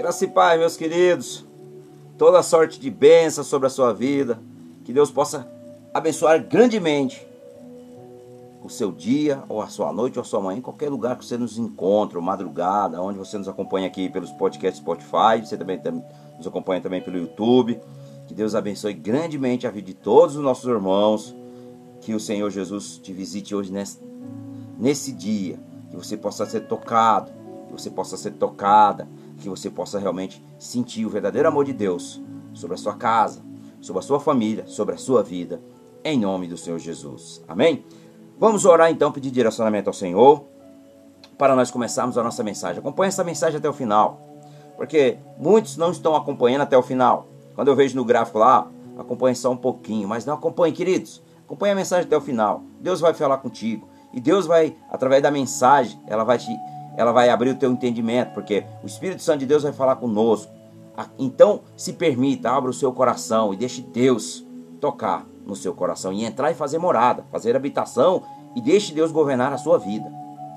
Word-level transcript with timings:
Graça 0.00 0.24
e 0.24 0.28
paz, 0.28 0.58
meus 0.58 0.78
queridos. 0.78 1.44
Toda 2.16 2.42
sorte 2.42 2.80
de 2.80 2.90
bênção 2.90 3.44
sobre 3.44 3.66
a 3.66 3.70
sua 3.70 3.92
vida. 3.92 4.40
Que 4.82 4.94
Deus 4.94 5.10
possa 5.10 5.46
abençoar 5.92 6.42
grandemente 6.42 7.28
o 8.64 8.70
seu 8.70 8.92
dia, 8.92 9.42
ou 9.46 9.60
a 9.60 9.68
sua 9.68 9.92
noite, 9.92 10.18
ou 10.18 10.22
a 10.22 10.24
sua 10.24 10.40
manhã, 10.40 10.56
em 10.56 10.62
qualquer 10.62 10.88
lugar 10.88 11.18
que 11.18 11.24
você 11.26 11.36
nos 11.36 11.58
encontre, 11.58 12.16
ou 12.16 12.22
madrugada, 12.22 12.98
onde 13.02 13.18
você 13.18 13.36
nos 13.36 13.46
acompanha 13.46 13.88
aqui 13.88 14.08
pelos 14.08 14.30
podcasts 14.32 14.80
Spotify, 14.80 15.44
você 15.44 15.54
também 15.54 15.78
nos 16.38 16.46
acompanha 16.46 16.80
também 16.80 17.02
pelo 17.02 17.18
YouTube. 17.18 17.78
Que 18.26 18.32
Deus 18.32 18.54
abençoe 18.54 18.94
grandemente 18.94 19.66
a 19.66 19.70
vida 19.70 19.88
de 19.88 19.94
todos 19.94 20.34
os 20.34 20.42
nossos 20.42 20.64
irmãos. 20.64 21.36
Que 22.00 22.14
o 22.14 22.20
Senhor 22.20 22.48
Jesus 22.50 22.96
te 22.96 23.12
visite 23.12 23.54
hoje 23.54 23.70
nesse, 23.70 23.98
nesse 24.78 25.12
dia. 25.12 25.60
Que 25.90 25.96
você 25.96 26.16
possa 26.16 26.46
ser 26.46 26.60
tocado, 26.60 27.30
que 27.66 27.72
você 27.74 27.90
possa 27.90 28.16
ser 28.16 28.30
tocada 28.30 29.06
que 29.40 29.48
você 29.48 29.68
possa 29.68 29.98
realmente 29.98 30.44
sentir 30.58 31.04
o 31.04 31.10
verdadeiro 31.10 31.48
amor 31.48 31.64
de 31.64 31.72
Deus 31.72 32.20
sobre 32.52 32.74
a 32.74 32.78
sua 32.78 32.94
casa, 32.94 33.42
sobre 33.80 34.00
a 34.00 34.02
sua 34.02 34.20
família, 34.20 34.66
sobre 34.66 34.94
a 34.94 34.98
sua 34.98 35.22
vida, 35.22 35.60
em 36.04 36.18
nome 36.18 36.46
do 36.46 36.56
Senhor 36.56 36.78
Jesus. 36.78 37.42
Amém? 37.48 37.84
Vamos 38.38 38.64
orar 38.64 38.90
então, 38.90 39.10
pedir 39.10 39.30
direcionamento 39.30 39.90
ao 39.90 39.94
Senhor, 39.94 40.44
para 41.36 41.56
nós 41.56 41.70
começarmos 41.70 42.16
a 42.16 42.22
nossa 42.22 42.42
mensagem. 42.42 42.78
Acompanhe 42.78 43.08
essa 43.08 43.24
mensagem 43.24 43.58
até 43.58 43.68
o 43.68 43.72
final, 43.72 44.20
porque 44.76 45.18
muitos 45.38 45.76
não 45.76 45.90
estão 45.90 46.14
acompanhando 46.14 46.62
até 46.62 46.76
o 46.76 46.82
final. 46.82 47.28
Quando 47.54 47.68
eu 47.68 47.76
vejo 47.76 47.96
no 47.96 48.04
gráfico 48.04 48.38
lá, 48.38 48.70
acompanhe 48.98 49.34
só 49.34 49.50
um 49.50 49.56
pouquinho, 49.56 50.08
mas 50.08 50.24
não 50.24 50.34
acompanhe, 50.34 50.72
queridos. 50.72 51.22
Acompanhe 51.44 51.72
a 51.72 51.76
mensagem 51.76 52.06
até 52.06 52.16
o 52.16 52.20
final. 52.20 52.62
Deus 52.80 53.00
vai 53.00 53.12
falar 53.12 53.38
contigo. 53.38 53.88
E 54.12 54.20
Deus 54.20 54.46
vai, 54.46 54.76
através 54.90 55.22
da 55.22 55.30
mensagem, 55.30 56.00
ela 56.06 56.24
vai 56.24 56.38
te 56.38 56.50
ela 56.96 57.12
vai 57.12 57.28
abrir 57.28 57.50
o 57.50 57.54
teu 57.54 57.70
entendimento, 57.70 58.32
porque 58.32 58.64
o 58.82 58.86
Espírito 58.86 59.22
Santo 59.22 59.40
de 59.40 59.46
Deus 59.46 59.62
vai 59.62 59.72
falar 59.72 59.96
conosco. 59.96 60.52
Ah, 60.96 61.06
então, 61.18 61.60
se 61.76 61.92
permita, 61.92 62.50
abra 62.50 62.70
o 62.70 62.74
seu 62.74 62.92
coração 62.92 63.54
e 63.54 63.56
deixe 63.56 63.80
Deus 63.80 64.44
tocar 64.80 65.26
no 65.46 65.54
seu 65.56 65.74
coração 65.74 66.12
e 66.12 66.24
entrar 66.24 66.50
e 66.50 66.54
fazer 66.54 66.78
morada, 66.78 67.24
fazer 67.30 67.56
habitação 67.56 68.22
e 68.54 68.60
deixe 68.60 68.92
Deus 68.92 69.12
governar 69.12 69.52
a 69.52 69.58
sua 69.58 69.78
vida. 69.78 70.10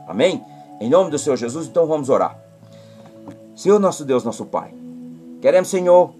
Amém? 0.08 0.44
Em 0.80 0.90
nome 0.90 1.12
do 1.12 1.20
Senhor 1.20 1.36
Jesus, 1.36 1.68
então 1.68 1.86
vamos 1.86 2.10
orar. 2.10 2.38
Senhor 3.56 3.80
nosso 3.80 4.04
Deus, 4.04 4.24
nosso 4.24 4.46
Pai, 4.46 4.74
queremos, 5.40 5.70
Senhor, 5.70 6.14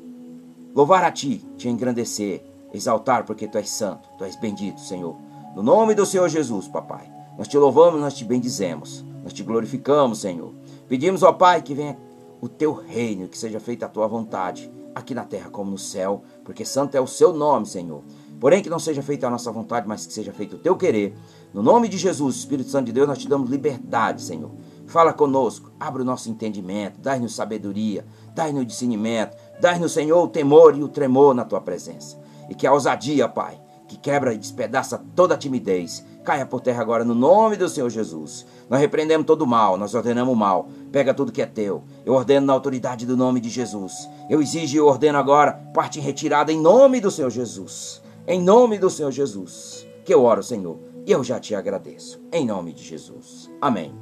louvar 0.76 1.04
a 1.04 1.12
Ti, 1.12 1.46
te 1.58 1.68
engrandecer, 1.68 2.44
exaltar, 2.74 3.26
porque 3.26 3.48
Tu 3.48 3.58
és 3.58 3.70
santo, 3.70 4.08
Tu 4.18 4.24
és 4.24 4.36
bendito, 4.36 4.80
Senhor. 4.80 5.16
No 5.56 5.64
nome 5.64 5.96
do 5.96 6.06
Senhor 6.06 6.30
Jesus, 6.30 6.68
papai, 6.68 7.12
nós 7.38 7.48
te 7.48 7.58
louvamos, 7.58 8.00
nós 8.00 8.14
te 8.14 8.24
bendizemos. 8.24 9.04
Nós 9.24 9.34
te 9.34 9.42
glorificamos, 9.42 10.20
Senhor. 10.20 10.54
Pedimos, 10.88 11.24
ó 11.24 11.32
Pai, 11.32 11.62
que 11.62 11.74
venha 11.74 11.98
o 12.42 12.50
teu 12.50 12.74
reino, 12.74 13.28
que 13.28 13.38
seja 13.38 13.60
feita 13.60 13.86
a 13.86 13.90
tua 13.90 14.06
vontade, 14.06 14.70
aqui 14.94 15.16
na 15.16 15.24
terra 15.24 15.50
como 15.50 15.72
no 15.72 15.78
céu, 15.78 16.24
porque 16.44 16.66
santo 16.66 16.96
é 16.96 17.02
o 17.02 17.08
seu 17.08 17.34
nome, 17.34 17.66
Senhor. 17.66 18.04
Porém, 18.40 18.62
que 18.62 18.70
não 18.70 18.80
seja 18.80 19.02
feita 19.02 19.26
a 19.26 19.30
nossa 19.30 19.50
vontade, 19.52 19.88
mas 19.88 20.06
que 20.06 20.12
seja 20.12 20.34
feito 20.34 20.58
o 20.58 20.60
teu 20.60 20.76
querer. 20.76 21.16
No 21.54 21.64
nome 21.64 21.88
de 21.88 21.98
Jesus, 21.98 22.36
Espírito 22.36 22.70
Santo 22.70 22.88
de 22.88 22.92
Deus, 22.92 23.08
nós 23.08 23.18
te 23.18 23.30
damos 23.30 23.50
liberdade, 23.50 24.22
Senhor. 24.22 24.52
Fala 24.86 25.14
conosco, 25.14 25.72
abre 25.80 26.02
o 26.02 26.06
nosso 26.06 26.30
entendimento, 26.30 27.00
dai-nos 27.00 27.34
sabedoria, 27.34 28.06
dai-nos 28.36 28.68
discernimento, 28.68 29.38
dai-nos, 29.62 29.94
Senhor, 29.94 30.22
o 30.22 30.28
temor 30.28 30.78
e 30.78 30.84
o 30.84 30.90
tremor 30.90 31.34
na 31.34 31.46
tua 31.46 31.62
presença. 31.62 32.20
E 32.50 32.54
que 32.54 32.68
a 32.68 32.74
ousadia, 32.74 33.30
Pai, 33.30 33.58
que 33.88 33.98
quebra 33.98 34.34
e 34.34 34.38
despedaça 34.38 35.02
toda 35.16 35.36
a 35.36 35.38
timidez, 35.38 36.04
caia 36.24 36.46
por 36.46 36.62
terra 36.62 36.82
agora 36.82 37.04
no 37.04 37.14
nome 37.14 37.56
do 37.56 37.68
Senhor 37.70 37.90
Jesus. 37.90 38.46
Nós 38.70 38.80
repreendemos 38.80 39.28
todo 39.28 39.44
o 39.44 39.48
mal, 39.48 39.78
nós 39.78 39.94
ordenamos 39.94 40.34
o 40.34 40.38
mal. 40.38 40.68
Pega 40.92 41.14
tudo 41.14 41.32
que 41.32 41.42
é 41.42 41.46
teu. 41.46 41.84
Eu 42.06 42.14
ordeno 42.14 42.48
na 42.48 42.54
autoridade 42.54 43.06
do 43.06 43.18
nome 43.18 43.40
de 43.40 43.50
Jesus. 43.50 44.10
Eu 44.30 44.42
exijo 44.42 44.78
e 44.78 44.80
ordeno 44.80 45.18
agora 45.18 45.52
parte 45.74 46.00
retirada 46.00 46.52
em 46.52 46.60
nome 46.60 47.00
do 47.02 47.12
Senhor 47.12 47.30
Jesus. 47.30 48.02
Em 48.26 48.42
nome 48.42 48.78
do 48.78 48.90
Senhor 48.90 49.12
Jesus. 49.12 49.88
Que 50.06 50.14
eu 50.14 50.24
oro, 50.24 50.42
Senhor, 50.42 50.80
e 51.06 51.12
eu 51.12 51.24
já 51.24 51.40
te 51.40 51.54
agradeço. 51.54 52.22
Em 52.32 52.46
nome 52.46 52.74
de 52.74 52.84
Jesus. 52.84 53.52
Amém. 53.62 53.94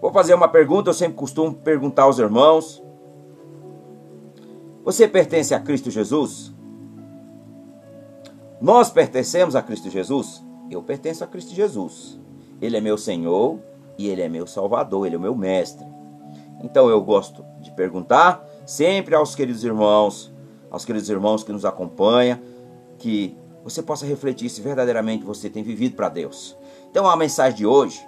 Vou 0.00 0.12
fazer 0.12 0.34
uma 0.34 0.48
pergunta, 0.48 0.90
eu 0.90 0.94
sempre 0.94 1.16
costumo 1.16 1.54
perguntar 1.54 2.02
aos 2.02 2.18
irmãos. 2.18 2.82
Você 4.84 5.08
pertence 5.08 5.54
a 5.54 5.60
Cristo 5.60 5.90
Jesus? 5.90 6.52
Nós 8.60 8.90
pertencemos 8.90 9.56
a 9.56 9.62
Cristo 9.62 9.88
Jesus? 9.88 10.43
Eu 10.70 10.82
pertenço 10.82 11.22
a 11.24 11.26
Cristo 11.26 11.54
Jesus. 11.54 12.18
Ele 12.60 12.76
é 12.76 12.80
meu 12.80 12.96
Senhor 12.96 13.58
e 13.98 14.08
Ele 14.08 14.22
é 14.22 14.28
meu 14.28 14.46
Salvador, 14.46 15.06
Ele 15.06 15.16
é 15.16 15.18
o 15.18 15.20
meu 15.20 15.34
Mestre. 15.34 15.86
Então 16.62 16.88
eu 16.88 17.00
gosto 17.00 17.44
de 17.60 17.70
perguntar 17.72 18.44
sempre 18.66 19.14
aos 19.14 19.34
queridos 19.34 19.64
irmãos, 19.64 20.32
aos 20.70 20.84
queridos 20.84 21.08
irmãos 21.08 21.44
que 21.44 21.52
nos 21.52 21.64
acompanham, 21.64 22.38
que 22.98 23.36
você 23.62 23.82
possa 23.82 24.06
refletir 24.06 24.48
se 24.48 24.60
verdadeiramente 24.60 25.24
você 25.24 25.50
tem 25.50 25.62
vivido 25.62 25.94
para 25.96 26.08
Deus. 26.08 26.56
Então 26.90 27.08
a 27.08 27.16
mensagem 27.16 27.58
de 27.58 27.66
hoje 27.66 28.00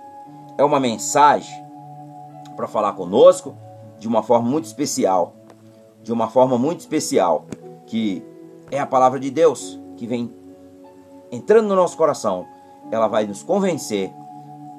é 0.59 0.65
uma 0.65 0.81
mensagem 0.81 1.65
para 2.57 2.67
falar 2.67 2.93
conosco 2.95 3.57
de 3.99 4.09
uma 4.09 4.23
forma 4.23 4.49
muito 4.49 4.65
especial, 4.65 5.35
de 6.03 6.13
uma 6.13 6.29
forma 6.29 6.57
muito 6.57 6.81
especial, 6.81 7.47
que 7.87 8.23
é 8.71 8.79
a 8.79 8.87
palavra 8.87 9.21
de 9.21 9.31
Deus 9.31 9.79
que 9.97 10.07
vem 10.07 10.33
entrando 11.31 11.69
no 11.69 11.77
nosso 11.77 11.97
coração, 11.97 12.47
ela 12.91 13.09
vai 13.09 13.27
nos 13.27 13.43
convencer 13.43 14.13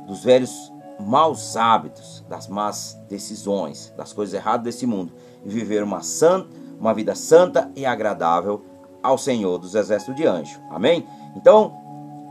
dos 0.06 0.24
velhos 0.24 0.72
maus 1.00 1.56
hábitos, 1.56 2.24
das 2.28 2.48
más 2.48 3.00
decisões, 3.08 3.94
das 3.96 4.14
coisas 4.14 4.34
erradas 4.34 4.64
desse 4.64 4.86
mundo 4.86 5.14
e 5.46 5.50
viver 5.50 5.84
uma 5.84 6.02
santa, 6.02 6.50
uma 6.80 6.94
vida 6.94 7.14
santa 7.14 7.72
e 7.76 7.86
agradável 7.86 8.64
ao 9.04 9.18
Senhor 9.18 9.58
dos 9.58 9.76
exércitos 9.76 10.16
de 10.16 10.26
anjo. 10.26 10.60
Amém? 10.70 11.08
Então, 11.36 11.74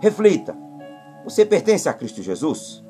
reflita. 0.01 0.57
Você 1.25 1.45
pertence 1.45 1.89
a 1.89 1.95
Cristo 1.95 2.23
Jesus? 2.23 2.85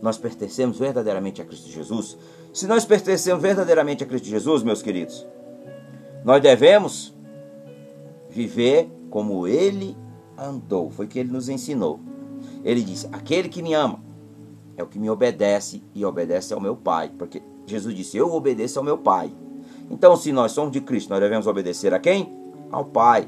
Nós 0.00 0.16
pertencemos 0.16 0.78
verdadeiramente 0.78 1.42
a 1.42 1.44
Cristo 1.44 1.68
Jesus? 1.68 2.16
Se 2.52 2.66
nós 2.66 2.84
pertencemos 2.84 3.42
verdadeiramente 3.42 4.02
a 4.02 4.06
Cristo 4.06 4.28
Jesus, 4.28 4.62
meus 4.62 4.82
queridos, 4.82 5.26
nós 6.24 6.40
devemos 6.40 7.14
viver 8.28 8.90
como 9.10 9.46
ele 9.46 9.96
andou. 10.38 10.90
Foi 10.90 11.06
o 11.06 11.08
que 11.08 11.18
ele 11.18 11.32
nos 11.32 11.48
ensinou. 11.48 12.00
Ele 12.64 12.82
disse: 12.82 13.08
Aquele 13.12 13.48
que 13.48 13.62
me 13.62 13.74
ama 13.74 14.00
é 14.76 14.82
o 14.82 14.86
que 14.86 14.98
me 14.98 15.10
obedece 15.10 15.82
e 15.94 16.04
obedece 16.04 16.54
ao 16.54 16.60
meu 16.60 16.76
Pai. 16.76 17.10
Porque 17.18 17.42
Jesus 17.66 17.94
disse: 17.94 18.16
Eu 18.16 18.32
obedeço 18.32 18.78
ao 18.78 18.84
meu 18.84 18.96
Pai. 18.96 19.32
Então, 19.90 20.16
se 20.16 20.32
nós 20.32 20.52
somos 20.52 20.72
de 20.72 20.80
Cristo, 20.80 21.10
nós 21.10 21.20
devemos 21.20 21.46
obedecer 21.46 21.92
a 21.92 21.98
quem? 21.98 22.32
Ao 22.70 22.84
Pai. 22.84 23.26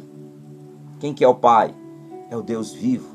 Quem 1.00 1.12
que 1.12 1.25
é 1.25 1.28
o 1.28 1.34
Pai? 1.34 1.75
É 2.31 2.37
o 2.37 2.42
Deus 2.42 2.72
vivo, 2.72 3.15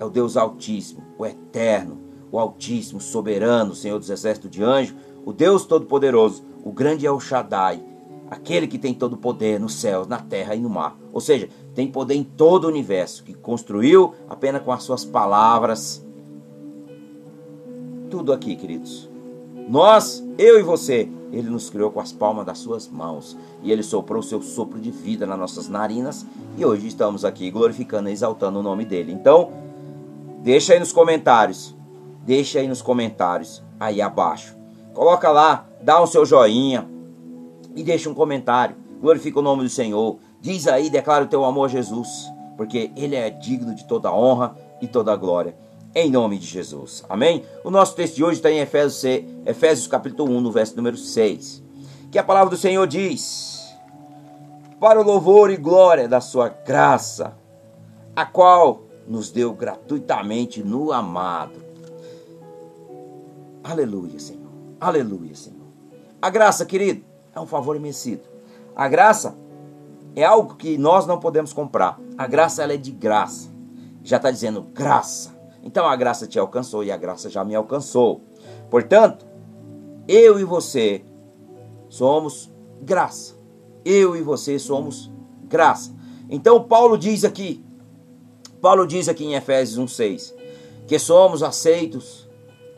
é 0.00 0.04
o 0.04 0.10
Deus 0.10 0.36
Altíssimo, 0.36 1.04
o 1.16 1.24
Eterno, 1.24 1.98
o 2.32 2.38
Altíssimo, 2.38 3.00
soberano, 3.00 3.74
Senhor 3.74 3.98
dos 3.98 4.10
Exércitos 4.10 4.50
de 4.50 4.62
Anjos, 4.62 4.96
o 5.24 5.32
Deus 5.32 5.64
Todo-Poderoso, 5.66 6.42
o 6.64 6.72
grande 6.72 7.06
El 7.06 7.20
Shaddai, 7.20 7.80
aquele 8.30 8.66
que 8.66 8.78
tem 8.78 8.94
todo 8.94 9.12
o 9.12 9.18
poder 9.18 9.60
nos 9.60 9.74
céus, 9.74 10.06
na 10.06 10.18
terra 10.18 10.54
e 10.54 10.60
no 10.60 10.70
mar. 10.70 10.96
Ou 11.12 11.20
seja, 11.20 11.48
tem 11.74 11.86
poder 11.86 12.14
em 12.14 12.24
todo 12.24 12.64
o 12.64 12.68
universo, 12.68 13.24
que 13.24 13.34
construiu 13.34 14.14
apenas 14.28 14.62
com 14.62 14.72
as 14.72 14.82
suas 14.82 15.04
palavras. 15.04 16.04
Tudo 18.10 18.32
aqui, 18.32 18.56
queridos. 18.56 19.08
Nós, 19.68 20.24
eu 20.36 20.58
e 20.58 20.62
você, 20.62 21.08
ele 21.32 21.48
nos 21.48 21.70
criou 21.70 21.90
com 21.90 22.00
as 22.00 22.12
palmas 22.12 22.44
das 22.44 22.58
suas 22.58 22.88
mãos 22.88 23.36
e 23.62 23.70
ele 23.70 23.82
soprou 23.82 24.20
o 24.20 24.22
seu 24.22 24.42
sopro 24.42 24.80
de 24.80 24.90
vida 24.90 25.26
nas 25.26 25.38
nossas 25.38 25.68
narinas 25.68 26.26
e 26.58 26.64
hoje 26.64 26.88
estamos 26.88 27.24
aqui 27.24 27.50
glorificando 27.50 28.08
e 28.08 28.12
exaltando 28.12 28.58
o 28.58 28.62
nome 28.62 28.84
dele. 28.84 29.12
Então, 29.12 29.52
deixa 30.42 30.72
aí 30.72 30.80
nos 30.80 30.92
comentários, 30.92 31.74
deixa 32.24 32.58
aí 32.58 32.66
nos 32.66 32.82
comentários 32.82 33.62
aí 33.78 34.02
abaixo. 34.02 34.56
Coloca 34.92 35.30
lá, 35.30 35.68
dá 35.80 36.00
o 36.00 36.06
seu 36.06 36.26
joinha 36.26 36.88
e 37.76 37.82
deixa 37.82 38.10
um 38.10 38.14
comentário. 38.14 38.74
Glorifica 39.00 39.38
o 39.38 39.42
nome 39.42 39.62
do 39.62 39.68
Senhor. 39.68 40.18
Diz 40.40 40.66
aí, 40.66 40.88
declara 40.88 41.24
o 41.24 41.28
teu 41.28 41.44
amor 41.44 41.66
a 41.66 41.68
Jesus, 41.68 42.32
porque 42.56 42.90
Ele 42.96 43.14
é 43.14 43.28
digno 43.28 43.74
de 43.74 43.84
toda 43.84 44.12
honra 44.12 44.56
e 44.80 44.88
toda 44.88 45.14
glória. 45.14 45.54
Em 45.94 46.10
nome 46.10 46.38
de 46.38 46.46
Jesus. 46.46 47.04
Amém? 47.08 47.44
O 47.64 47.70
nosso 47.70 47.94
texto 47.94 48.16
de 48.16 48.24
hoje 48.24 48.36
está 48.36 48.50
em 48.50 48.60
Efésios, 48.60 49.04
Efésios 49.44 49.86
capítulo 49.86 50.32
1, 50.32 50.40
no 50.40 50.52
verso 50.52 50.76
número 50.76 50.96
6. 50.96 51.62
Que 52.10 52.18
a 52.18 52.24
palavra 52.24 52.50
do 52.50 52.56
Senhor 52.56 52.86
diz: 52.86 53.74
Para 54.78 55.00
o 55.00 55.04
louvor 55.04 55.50
e 55.50 55.56
glória 55.56 56.08
da 56.08 56.20
sua 56.20 56.48
graça, 56.48 57.36
a 58.16 58.24
qual 58.24 58.82
nos 59.06 59.30
deu 59.30 59.52
gratuitamente 59.52 60.62
no 60.62 60.92
amado. 60.92 61.60
Aleluia, 63.62 64.18
Senhor. 64.18 64.50
Aleluia, 64.80 65.34
Senhor. 65.34 65.60
A 66.22 66.30
graça, 66.30 66.64
querido, 66.64 67.04
é 67.34 67.40
um 67.40 67.46
favor 67.46 67.76
imerecido. 67.76 68.22
A 68.74 68.88
graça 68.88 69.36
é 70.14 70.24
algo 70.24 70.56
que 70.56 70.76
nós 70.76 71.06
não 71.06 71.18
podemos 71.18 71.52
comprar. 71.52 71.98
A 72.16 72.26
graça 72.26 72.62
ela 72.62 72.72
é 72.72 72.76
de 72.76 72.90
graça. 72.90 73.50
Já 74.02 74.16
está 74.16 74.30
dizendo 74.30 74.62
graça. 74.62 75.38
Então 75.62 75.86
a 75.86 75.94
graça 75.94 76.26
te 76.26 76.38
alcançou 76.38 76.82
e 76.82 76.90
a 76.90 76.96
graça 76.96 77.28
já 77.28 77.44
me 77.44 77.54
alcançou. 77.54 78.22
Portanto, 78.70 79.26
eu 80.08 80.40
e 80.40 80.44
você 80.44 81.04
somos 81.88 82.50
graça. 82.82 83.34
Eu 83.84 84.16
e 84.16 84.22
você 84.22 84.58
somos 84.58 85.10
graça. 85.44 85.94
Então 86.28 86.62
Paulo 86.62 86.96
diz 86.96 87.24
aqui, 87.24 87.64
Paulo 88.60 88.86
diz 88.86 89.08
aqui 89.08 89.24
em 89.24 89.34
Efésios 89.34 89.78
1:6, 89.78 90.34
que 90.86 90.98
somos 90.98 91.42
aceitos 91.42 92.28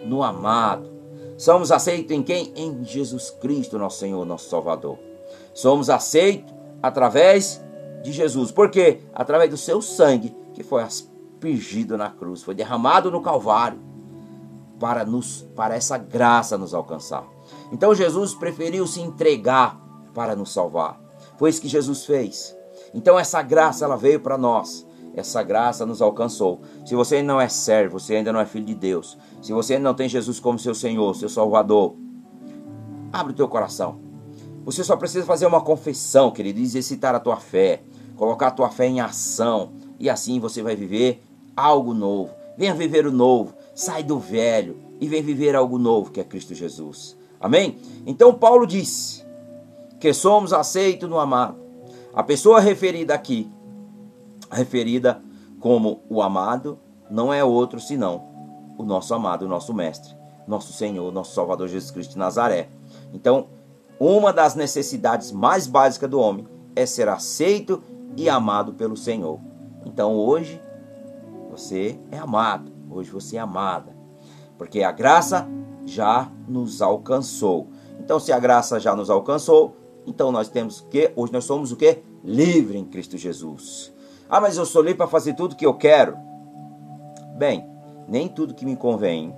no 0.05 0.23
amado. 0.23 0.91
Somos 1.37 1.73
aceitos 1.73 2.17
em 2.17 2.23
quem? 2.23 2.53
Em 2.55 2.85
Jesus 2.85 3.31
Cristo, 3.31 3.79
nosso 3.79 3.99
Senhor, 3.99 4.25
nosso 4.25 4.49
Salvador. 4.49 4.99
Somos 5.55 5.91
aceitos 5.91 6.53
através 6.83 7.63
de 8.03 8.13
Jesus. 8.13 8.51
Por 8.51 8.71
quê? 8.71 9.01
Através 9.15 9.49
do 9.51 9.57
seu 9.57 9.81
sangue 9.81 10.35
que 10.53 10.63
foi 10.63 10.83
aspergido 10.83 11.97
na 11.97 12.11
cruz, 12.11 12.43
foi 12.43 12.55
derramado 12.55 13.11
no 13.11 13.23
Calvário 13.23 13.79
para 14.79 15.05
nos 15.05 15.47
para 15.55 15.77
essa 15.77 15.97
graça 15.97 16.59
nos 16.59 16.75
alcançar. 16.75 17.25
Então 17.71 17.95
Jesus 17.95 18.35
preferiu 18.35 18.87
se 18.87 19.01
entregar 19.01 19.81
para 20.13 20.35
nos 20.35 20.53
salvar. 20.53 21.01
Foi 21.39 21.49
isso 21.51 21.61
que 21.61 21.69
Jesus 21.69 22.05
fez. 22.05 22.57
Então 22.93 23.19
essa 23.19 23.41
graça 23.43 23.85
ela 23.85 23.97
veio 23.97 24.21
para 24.21 24.37
nós. 24.37 24.87
Essa 25.15 25.43
graça 25.43 25.85
nos 25.85 26.01
alcançou. 26.01 26.63
Se 26.87 26.95
você 26.95 27.17
ainda 27.17 27.33
não 27.33 27.41
é 27.41 27.49
servo, 27.49 28.01
você 28.01 28.17
ainda 28.17 28.33
não 28.33 28.41
é 28.41 28.47
filho 28.47 28.65
de 28.65 28.75
Deus. 28.75 29.17
Se 29.43 29.53
você 29.53 29.75
ainda 29.75 29.89
não 29.89 29.95
tem 29.95 30.09
Jesus 30.09 30.41
como 30.41 30.59
seu 30.59 30.75
Senhor, 30.75 31.15
seu 31.15 31.29
Salvador, 31.29 31.95
abre 33.13 33.33
o 33.33 33.37
teu 33.37 33.47
coração. 33.47 34.12
Você 34.65 34.85
só 34.85 34.97
precisa 34.97 35.27
fazer 35.27 35.47
uma 35.47 35.61
confissão, 35.61 36.31
querido, 36.31 36.61
exercitar 36.61 37.15
a 37.15 37.21
tua 37.21 37.37
fé, 37.37 37.83
colocar 38.17 38.49
a 38.49 38.53
tua 38.53 38.71
fé 38.71 38.87
em 38.87 39.01
ação, 39.01 39.73
e 39.99 40.09
assim 40.09 40.39
você 40.39 40.63
vai 40.63 40.77
viver 40.77 41.23
algo 41.57 41.93
novo. 41.95 42.31
Venha 42.57 42.75
viver 42.75 43.07
o 43.07 43.13
novo, 43.13 43.55
sai 43.75 44.03
do 44.03 44.19
velho 44.19 44.77
e 45.01 45.09
vem 45.09 45.23
viver 45.23 45.57
algo 45.57 45.79
novo 45.79 46.11
que 46.11 46.21
é 46.21 46.25
Cristo 46.25 46.55
Jesus. 46.55 47.17
Amém? 47.41 47.79
Então 48.07 48.33
Paulo 48.33 48.67
disse 48.67 49.25
que 49.99 50.13
somos 50.13 50.53
aceitos 50.53 51.09
no 51.09 51.19
amado. 51.19 51.57
A 52.15 52.23
pessoa 52.23 52.61
referida 52.61 53.15
aqui, 53.15 53.51
referida 54.51 55.23
como 55.59 56.03
o 56.09 56.21
amado, 56.21 56.79
não 57.11 57.33
é 57.33 57.43
outro 57.43 57.81
senão 57.81 58.31
o 58.77 58.85
nosso 58.85 59.15
amado, 59.15 59.45
o 59.45 59.49
nosso 59.49 59.73
mestre, 59.73 60.15
nosso 60.47 60.73
Senhor, 60.73 61.11
nosso 61.13 61.35
Salvador 61.35 61.69
Jesus 61.69 61.91
Cristo 61.91 62.13
de 62.13 62.19
Nazaré. 62.19 62.69
Então, 63.13 63.47
uma 64.05 64.33
das 64.33 64.57
necessidades 64.57 65.31
mais 65.31 65.69
básicas 65.69 66.11
do 66.11 66.19
homem 66.19 66.45
é 66.75 66.85
ser 66.85 67.09
aceito 67.09 67.81
e 68.17 68.29
amado 68.29 68.75
pelo 68.75 68.97
Senhor. 68.97 69.39
Então, 69.87 70.17
hoje 70.17 70.61
você 71.49 71.97
é 72.11 72.19
amado, 72.19 72.73
hoje 72.91 73.13
você 73.13 73.37
é 73.37 73.39
amada, 73.39 73.97
porque 74.59 74.83
a 74.83 74.91
graça 74.91 75.49
já 75.87 76.29
nos 76.49 76.83
alcançou. 76.83 77.69
Então, 78.01 78.19
se 78.19 78.33
a 78.33 78.41
graça 78.41 78.81
já 78.81 78.97
nos 78.97 79.09
alcançou, 79.09 79.77
então 80.05 80.33
nós 80.33 80.49
temos 80.49 80.81
que, 80.81 81.13
hoje 81.15 81.33
nós 81.33 81.45
somos 81.45 81.71
o 81.71 81.77
que? 81.77 82.03
Livre 82.25 82.77
em 82.77 82.85
Cristo 82.85 83.17
Jesus. 83.17 83.95
Ah, 84.29 84.41
mas 84.41 84.57
eu 84.57 84.67
sou 84.67 84.83
livre 84.83 84.99
para 84.99 85.07
fazer 85.07 85.35
tudo 85.35 85.55
que 85.55 85.65
eu 85.65 85.75
quero. 85.75 86.17
Bem, 87.39 87.71
nem 88.09 88.29
tudo 88.29 88.53
que 88.53 88.65
me 88.65 88.75
convém 88.75 89.33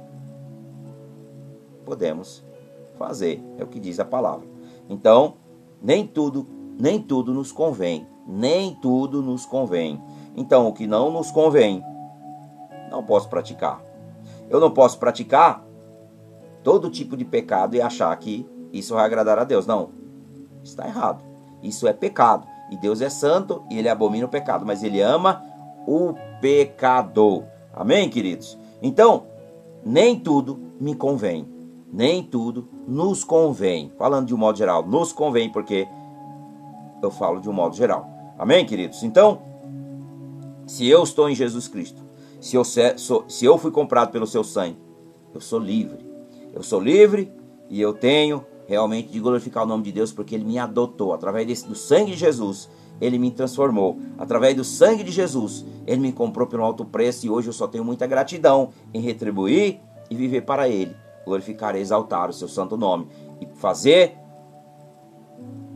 podemos 1.85 2.43
fazer, 2.97 3.45
é 3.59 3.63
o 3.63 3.67
que 3.67 3.79
diz 3.79 4.01
a 4.01 4.07
palavra. 4.07 4.54
Então, 4.89 5.35
nem 5.83 6.07
tudo, 6.07 6.47
nem 6.79 7.01
tudo 7.01 7.33
nos 7.33 7.53
convém, 7.53 8.07
nem 8.27 8.75
tudo 8.75 9.23
nos 9.23 9.47
convém. 9.47 10.03
Então, 10.37 10.67
o 10.69 10.73
que 10.73 10.87
não 10.87 11.11
nos 11.11 11.31
convém, 11.31 11.83
não 12.91 13.03
posso 13.03 13.29
praticar. 13.29 13.83
Eu 14.49 14.61
não 14.61 14.71
posso 14.71 14.99
praticar 14.99 15.65
todo 16.63 16.91
tipo 16.91 17.17
de 17.17 17.25
pecado 17.25 17.77
e 17.77 17.81
achar 17.81 18.15
que 18.17 18.47
isso 18.73 18.95
vai 18.95 19.05
agradar 19.05 19.39
a 19.39 19.45
Deus. 19.45 19.67
Não. 19.67 19.91
Está 20.63 20.87
errado. 20.87 21.23
Isso 21.63 21.87
é 21.87 21.93
pecado. 21.93 22.47
E 22.71 22.77
Deus 22.77 23.01
é 23.01 23.11
santo 23.11 23.63
e 23.71 23.79
ele 23.79 23.89
abomina 23.89 24.27
o 24.27 24.29
pecado, 24.29 24.65
mas 24.65 24.83
ele 24.83 25.01
ama 25.01 25.43
o 25.87 26.15
pecador. 26.41 27.45
Amém, 27.73 28.09
queridos? 28.09 28.59
Então, 28.83 29.27
nem 29.85 30.19
tudo 30.19 30.59
me 30.81 30.95
convém. 30.95 31.54
Nem 31.95 32.25
tudo 32.25 32.69
nos 32.89 33.23
convém. 33.23 33.93
Falando 33.97 34.27
de 34.27 34.35
um 34.35 34.37
modo 34.37 34.59
geral, 34.59 34.85
nos 34.85 35.13
convém 35.13 35.49
porque 35.49 35.87
eu 37.01 37.09
falo 37.09 37.41
de 37.41 37.49
um 37.49 37.53
modo 37.53 37.77
geral. 37.77 38.11
Amém, 38.37 38.67
queridos? 38.67 39.05
Então, 39.05 39.43
se 40.67 40.89
eu 40.89 41.05
estou 41.05 41.31
em 41.31 41.37
Jesus 41.37 41.69
Cristo, 41.69 42.03
se 42.41 42.57
eu, 42.57 42.65
se 42.65 43.45
eu 43.45 43.57
fui 43.57 43.71
comprado 43.71 44.11
pelo 44.11 44.27
seu 44.27 44.43
sangue, 44.43 44.77
eu 45.33 45.41
sou 45.41 45.61
livre. 45.61 46.05
Eu 46.53 46.65
sou 46.65 46.81
livre 46.81 47.33
e 47.71 47.81
eu 47.81 47.93
tenho 47.93 48.45
realmente 48.67 49.11
de 49.11 49.21
glorificar 49.21 49.63
o 49.63 49.67
nome 49.67 49.85
de 49.85 49.93
Deus 49.93 50.11
porque 50.11 50.35
ele 50.35 50.45
me 50.45 50.59
adotou 50.59 51.13
através 51.13 51.47
desse, 51.47 51.69
do 51.69 51.77
sangue 51.77 52.11
de 52.11 52.17
Jesus. 52.17 52.69
Ele 53.01 53.19
me 53.21 53.31
transformou 53.31 54.01
através 54.19 54.57
do 54.57 54.65
sangue 54.65 55.05
de 55.05 55.13
Jesus. 55.13 55.65
Ele 55.87 56.01
me 56.01 56.13
comprou 56.13 56.49
pelo 56.49 56.65
alto 56.65 56.85
preço 56.85 57.25
e 57.25 57.31
hoje 57.31 57.51
eu 57.51 57.53
só 57.53 57.69
tenho 57.69 57.85
muita 57.85 58.05
gratidão 58.05 58.71
em 58.93 59.01
retribuir 59.01 59.81
e 60.11 60.17
viver 60.17 60.43
para 60.43 60.69
Ele, 60.69 60.95
glorificar 61.25 61.77
e 61.77 61.81
exaltar 61.81 62.29
o 62.29 62.33
Seu 62.33 62.49
santo 62.49 62.77
nome 62.77 63.09
e 63.41 63.47
fazer 63.57 64.17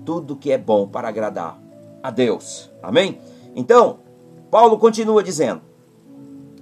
tudo 0.04 0.36
que 0.36 0.50
é 0.50 0.58
bom 0.58 0.88
para 0.88 1.08
agradar 1.08 1.60
a 2.02 2.10
Deus. 2.10 2.70
Amém? 2.82 3.20
Então, 3.54 3.98
Paulo 4.50 4.78
continua 4.78 5.22
dizendo 5.22 5.60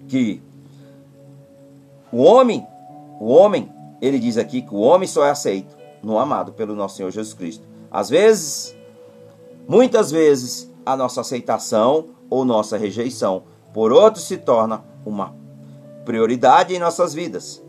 que 0.08 0.42
o 2.12 2.22
homem, 2.22 2.66
o 3.20 3.26
homem 3.26 3.72
ele 4.00 4.18
diz 4.18 4.36
aqui 4.36 4.62
que 4.62 4.74
o 4.74 4.78
homem 4.78 5.06
só 5.06 5.24
é 5.24 5.30
aceito 5.30 5.76
no 6.02 6.18
amado 6.18 6.52
pelo 6.52 6.74
nosso 6.74 6.96
Senhor 6.96 7.10
Jesus 7.10 7.34
Cristo. 7.34 7.66
Às 7.90 8.08
vezes, 8.08 8.76
muitas 9.68 10.10
vezes, 10.10 10.72
a 10.84 10.96
nossa 10.96 11.20
aceitação 11.20 12.10
ou 12.28 12.44
nossa 12.44 12.76
rejeição 12.76 13.44
por 13.72 13.92
outros 13.92 14.24
se 14.24 14.36
torna 14.36 14.84
uma 15.04 15.34
prioridade 16.04 16.74
em 16.74 16.78
nossas 16.78 17.12
vidas. 17.12 17.62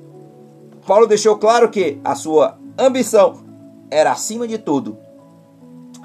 Paulo 0.88 1.06
deixou 1.06 1.38
claro 1.38 1.70
que 1.70 2.00
a 2.02 2.16
sua 2.16 2.58
ambição 2.80 3.44
era, 3.92 4.14
acima 4.14 4.48
de 4.48 4.58
tudo, 4.58 4.98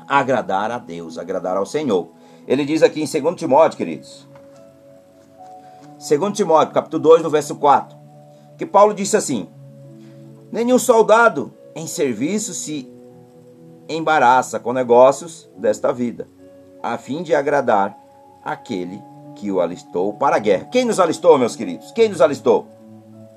agradar 0.08 0.72
a 0.72 0.78
Deus, 0.78 1.18
agradar 1.18 1.56
ao 1.56 1.64
Senhor. 1.64 2.08
Ele 2.48 2.64
diz 2.64 2.82
aqui 2.82 3.00
em 3.00 3.22
2 3.22 3.36
Timóteo, 3.36 3.78
queridos. 3.78 4.26
2 5.96 6.32
Timóteo, 6.36 6.74
capítulo 6.74 7.00
2, 7.00 7.22
no 7.22 7.30
verso 7.30 7.54
4, 7.54 7.96
que 8.58 8.66
Paulo 8.66 8.92
disse 8.92 9.16
assim: 9.16 9.48
Nenhum 10.50 10.80
soldado 10.80 11.54
em 11.76 11.86
serviço 11.86 12.52
se 12.52 12.92
embaraça 13.88 14.58
com 14.58 14.72
negócios 14.72 15.48
desta 15.56 15.92
vida, 15.92 16.26
a 16.82 16.98
fim 16.98 17.22
de 17.22 17.36
agradar 17.36 17.96
aquele 18.44 19.00
que 19.36 19.48
o 19.52 19.60
alistou 19.60 20.12
para 20.14 20.34
a 20.34 20.40
guerra. 20.40 20.64
Quem 20.64 20.84
nos 20.84 20.98
alistou, 20.98 21.38
meus 21.38 21.54
queridos? 21.54 21.92
Quem 21.92 22.08
nos 22.08 22.20
alistou? 22.20 22.66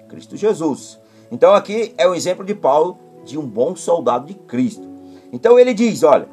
Cristo 0.09 0.35
Jesus. 0.35 1.04
Então 1.31 1.53
aqui 1.53 1.93
é 1.97 2.07
o 2.07 2.11
um 2.11 2.15
exemplo 2.15 2.45
de 2.45 2.53
Paulo 2.53 2.97
de 3.23 3.37
um 3.37 3.45
bom 3.45 3.75
soldado 3.75 4.27
de 4.27 4.33
Cristo. 4.33 4.87
Então 5.31 5.59
ele 5.59 5.73
diz, 5.73 6.03
olha, 6.03 6.27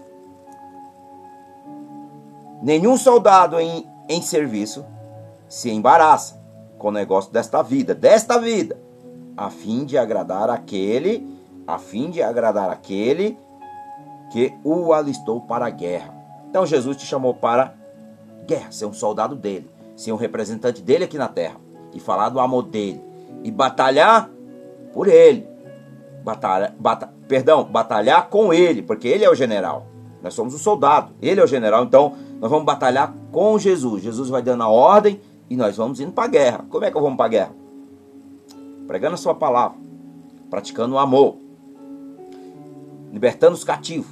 nenhum 2.63 2.97
soldado 2.97 3.59
em, 3.59 3.87
em 4.09 4.23
serviço 4.23 4.85
se 5.49 5.71
embaraça 5.71 6.41
com 6.79 6.89
o 6.89 6.93
negócio 6.93 7.33
desta 7.33 7.63
vida, 7.63 7.95
desta 7.95 8.39
vida, 8.39 8.81
a 9.37 9.51
fim 9.51 9.85
de 9.85 9.97
agradar 9.97 10.51
aquele, 10.51 11.27
a 11.67 11.79
fim 11.79 12.11
de 12.11 12.23
agradar 12.23 12.71
aquele 12.71 13.39
que 14.31 14.53
o 14.65 14.93
alistou 14.93 15.41
para 15.41 15.67
a 15.67 15.71
guerra. 15.71 16.15
Então 16.49 16.67
Jesus 16.67 16.97
te 16.97 17.07
chamou 17.07 17.35
para 17.35 17.75
guerra, 18.47 18.71
ser 18.73 18.87
um 18.87 18.93
soldado 18.93 19.35
dele, 19.35 19.71
ser 19.97 20.13
um 20.13 20.17
representante 20.17 20.83
dele 20.83 21.05
aqui 21.05 21.17
na 21.17 21.29
terra 21.29 21.57
e 21.95 22.01
falar 22.01 22.29
do 22.29 22.41
amor 22.41 22.65
dele 22.65 23.03
e 23.45 23.51
batalhar 23.51 24.31
por 24.93 25.09
ele. 25.09 25.47
Batalha, 26.25 26.75
bata, 26.79 27.13
perdão, 27.27 27.65
batalhar 27.65 28.29
com 28.29 28.53
ele, 28.53 28.83
porque 28.83 29.09
ele 29.09 29.25
é 29.25 29.31
o 29.31 29.35
general. 29.35 29.87
Nós 30.23 30.35
somos 30.35 30.55
o 30.55 30.59
soldado, 30.59 31.13
ele 31.21 31.41
é 31.41 31.45
o 31.45 31.49
general, 31.49 31.85
então 31.85 32.15
nós 32.41 32.51
vamos 32.51 32.65
batalhar 32.65 33.13
com 33.33 33.59
Jesus. 33.59 34.03
Jesus 34.03 34.29
vai 34.29 34.43
dando 34.43 34.63
a 34.63 34.69
ordem 34.69 35.21
e 35.51 35.57
nós 35.57 35.77
vamos 35.77 35.99
indo 35.99 36.13
para 36.13 36.25
a 36.25 36.29
guerra. 36.29 36.65
Como 36.71 36.85
é 36.85 36.91
que 36.91 37.01
vamos 37.01 37.17
para 37.17 37.27
a 37.27 37.29
guerra? 37.29 37.63
pregando 38.87 39.15
a 39.15 39.19
sua 39.19 39.35
palavra, 39.35 39.79
praticando 40.51 40.95
o 40.95 40.99
amor, 40.99 41.37
libertando 43.11 43.55
os 43.55 43.65
cativos, 43.65 44.11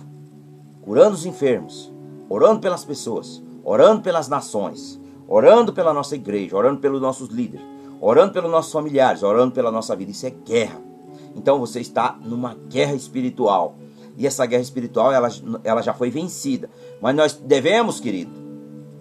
curando 0.80 1.14
os 1.14 1.26
enfermos, 1.26 1.92
orando 2.28 2.60
pelas 2.60 2.82
pessoas, 2.82 3.42
orando 3.62 4.00
pelas 4.00 4.28
nações, 4.28 5.00
orando 5.28 5.72
pela 5.72 5.92
nossa 5.92 6.14
igreja, 6.14 6.56
orando 6.56 6.80
pelos 6.80 7.00
nossos 7.00 7.28
líderes, 7.28 7.66
orando 8.00 8.33
pelos 8.33 8.50
nossos 8.50 8.73
familiares, 8.73 9.23
orando 9.23 9.52
pela 9.52 9.71
nossa 9.71 9.95
vida. 9.95 10.11
Isso 10.11 10.26
é 10.26 10.30
guerra. 10.30 10.80
Então 11.37 11.59
você 11.59 11.80
está 11.80 12.19
numa 12.25 12.54
guerra 12.69 12.95
espiritual. 12.95 13.76
E 14.16 14.26
essa 14.26 14.45
guerra 14.47 14.62
espiritual 14.62 15.12
ela, 15.12 15.28
ela 15.62 15.83
já 15.83 15.92
foi 15.92 16.11
vencida. 16.11 16.69
Mas 17.00 17.14
nós 17.14 17.35
devemos, 17.35 18.00
querido, 18.00 18.33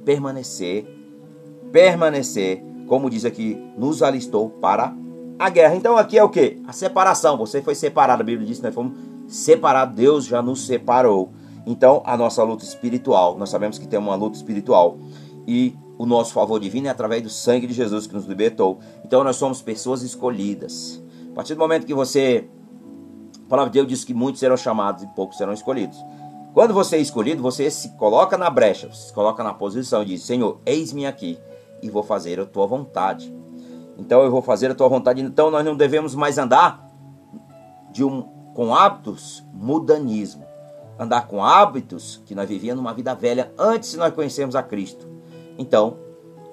permanecer, 0.06 0.86
permanecer, 1.72 2.64
como 2.88 3.10
diz 3.10 3.26
aqui, 3.26 3.58
nos 3.78 4.04
alistou 4.04 4.50
para 4.50 4.94
a 5.38 5.50
guerra. 5.50 5.76
Então 5.76 5.98
aqui 5.98 6.18
é 6.18 6.24
o 6.24 6.30
que? 6.30 6.62
A 6.68 6.74
separação. 6.74 7.38
Você 7.38 7.62
foi 7.62 7.76
separado. 7.76 8.22
A 8.22 8.26
Bíblia 8.26 8.48
diz 8.48 8.58
que 8.58 8.64
nós 8.64 8.76
fomos 8.76 8.94
separado, 9.28 9.96
Deus 9.96 10.26
já 10.26 10.42
nos 10.42 10.66
separou. 10.66 11.32
Então, 11.66 12.02
a 12.04 12.18
nossa 12.18 12.42
luta 12.44 12.64
espiritual, 12.64 13.38
nós 13.38 13.50
sabemos 13.50 13.78
que 13.78 13.88
tem 13.88 14.00
uma 14.00 14.16
luta 14.16 14.38
espiritual 14.38 14.98
e 15.48 15.76
o 16.00 16.06
nosso 16.06 16.32
favor 16.32 16.62
divino 16.62 16.88
é 16.88 16.90
através 16.90 17.22
do 17.22 17.30
sangue 17.30 17.68
de 17.68 17.74
Jesus 17.74 18.08
que 18.08 18.14
nos 18.14 18.26
libertou. 18.26 18.80
Então, 19.04 19.22
nós 19.22 19.36
somos 19.36 19.62
pessoas 19.62 20.02
escolhidas. 20.02 21.04
A 21.30 21.36
partir 21.36 21.56
do 21.56 21.60
momento 21.60 21.86
que 21.86 21.94
você. 21.94 22.48
A 23.46 23.50
palavra 23.50 23.70
de 23.70 23.80
Deus 23.80 23.88
diz 23.88 24.04
que 24.06 24.14
muitos 24.14 24.40
serão 24.40 24.56
chamados 24.56 25.04
e 25.04 25.08
poucos 25.08 25.38
serão 25.38 25.52
escolhidos. 25.52 25.98
Quando 26.54 26.74
você 26.74 26.96
é 26.96 27.00
escolhido, 27.00 27.42
você 27.42 27.70
se 27.70 27.90
coloca 27.98 28.38
na 28.38 28.50
brecha, 28.50 28.88
você 28.88 29.08
se 29.08 29.14
coloca 29.14 29.44
na 29.44 29.54
posição 29.54 30.02
e 30.02 30.06
diz: 30.06 30.24
Senhor, 30.24 30.62
eis-me 30.66 31.06
aqui 31.06 31.38
e 31.82 31.90
vou 31.90 32.02
fazer 32.02 32.40
a 32.40 32.46
tua 32.46 32.66
vontade. 32.66 33.36
Então 33.98 34.22
eu 34.22 34.32
vou 34.32 34.42
fazer 34.42 34.72
a 34.72 34.76
tua 34.76 34.88
vontade. 34.88 35.22
Então 35.22 35.52
nós 35.52 35.66
não 35.66 35.76
devemos 35.76 36.16
mais 36.16 36.38
andar 36.38 36.88
de 37.92 38.06
um, 38.06 38.22
com 38.54 38.74
hábitos 38.74 39.46
mudanismo. 39.54 40.46
Andar 40.98 41.28
com 41.28 41.44
hábitos 41.44 42.22
que 42.26 42.34
nós 42.34 42.48
vivíamos 42.48 42.82
numa 42.82 42.94
vida 42.94 43.14
velha 43.14 43.52
antes 43.58 43.92
de 43.92 43.98
nós 43.98 44.14
conhecermos 44.14 44.56
a 44.56 44.64
Cristo. 44.64 45.19
Então, 45.60 45.98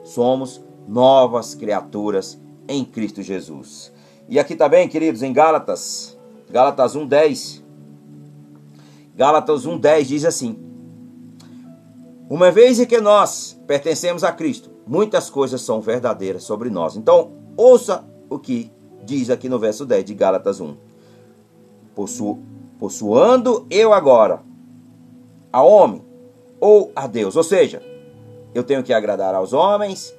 somos 0.03 0.61
novas 0.89 1.55
criaturas 1.55 2.39
em 2.69 2.85
Cristo 2.85 3.23
Jesus. 3.23 3.93
E 4.29 4.37
aqui 4.37 4.57
também, 4.57 4.89
queridos, 4.89 5.23
em 5.23 5.33
Gálatas, 5.33 6.19
Gálatas 6.51 6.97
1:10. 6.97 7.63
Gálatas 9.15 9.65
1:10 9.65 10.09
diz 10.09 10.25
assim: 10.25 10.59
Uma 12.29 12.51
vez 12.51 12.85
que 12.85 13.01
nós 13.01 13.57
pertencemos 13.65 14.25
a 14.25 14.33
Cristo, 14.33 14.71
muitas 14.85 15.31
coisas 15.31 15.61
são 15.61 15.81
verdadeiras 15.81 16.43
sobre 16.43 16.69
nós. 16.69 16.97
Então, 16.97 17.31
ouça 17.57 18.05
o 18.29 18.41
que 18.41 18.73
diz 19.05 19.31
aqui 19.31 19.49
no 19.49 19.61
verso 19.61 19.87
10 19.87 20.05
de 20.05 20.15
Gálatas 20.15 20.61
1. 20.61 20.77
Possu, 21.95 22.41
possuando 22.77 23.65
eu 23.71 23.93
agora 23.93 24.43
a 25.53 25.63
homem 25.63 26.03
ou 26.59 26.91
a 26.97 27.07
Deus. 27.07 27.37
Ou 27.37 27.45
seja, 27.45 27.81
eu 28.57 28.65
tenho 28.65 28.83
que 28.83 28.93
agradar 28.93 29.35
aos 29.35 29.53
homens 29.53 30.17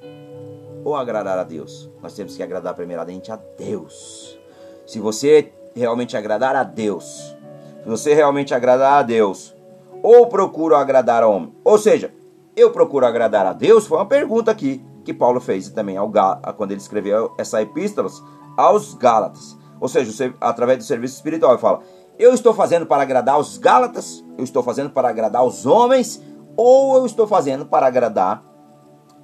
ou 0.84 0.94
agradar 0.94 1.38
a 1.38 1.42
Deus. 1.42 1.90
Nós 2.00 2.14
temos 2.14 2.36
que 2.36 2.42
agradar 2.42 2.72
primeiramente 2.72 3.32
a 3.32 3.36
Deus. 3.36 4.38
Se 4.86 5.00
você 5.00 5.52
realmente 5.74 6.16
agradar 6.16 6.54
a 6.54 6.62
Deus, 6.62 7.36
se 7.82 7.88
você 7.88 8.14
realmente 8.14 8.54
agradar 8.54 9.00
a 9.00 9.02
Deus, 9.02 9.54
ou 10.02 10.28
procura 10.28 10.78
agradar 10.78 11.24
ao 11.24 11.32
homem, 11.32 11.52
ou 11.64 11.76
seja, 11.78 12.14
eu 12.56 12.70
procuro 12.70 13.04
agradar 13.04 13.44
a 13.44 13.52
Deus? 13.52 13.86
Foi 13.86 13.98
uma 13.98 14.06
pergunta 14.06 14.52
aqui 14.52 14.84
que 15.04 15.12
Paulo 15.12 15.40
fez 15.40 15.68
também 15.70 15.96
ao 15.96 16.10
quando 16.56 16.70
ele 16.70 16.80
escreveu 16.80 17.34
essa 17.36 17.60
epístola 17.60 18.08
aos 18.56 18.94
Gálatas. 18.94 19.58
Ou 19.80 19.88
seja, 19.88 20.34
através 20.40 20.78
do 20.78 20.84
serviço 20.84 21.16
espiritual, 21.16 21.52
ele 21.52 21.60
fala: 21.60 21.80
Eu 22.16 22.32
estou 22.32 22.54
fazendo 22.54 22.86
para 22.86 23.02
agradar 23.02 23.38
os 23.38 23.58
Gálatas? 23.58 24.24
Eu 24.36 24.44
estou 24.44 24.62
fazendo 24.62 24.90
para 24.90 25.08
agradar 25.08 25.44
os 25.44 25.66
homens? 25.66 26.22
Ou 26.60 26.96
eu 26.96 27.06
estou 27.06 27.24
fazendo 27.24 27.64
para 27.64 27.86
agradar 27.86 28.42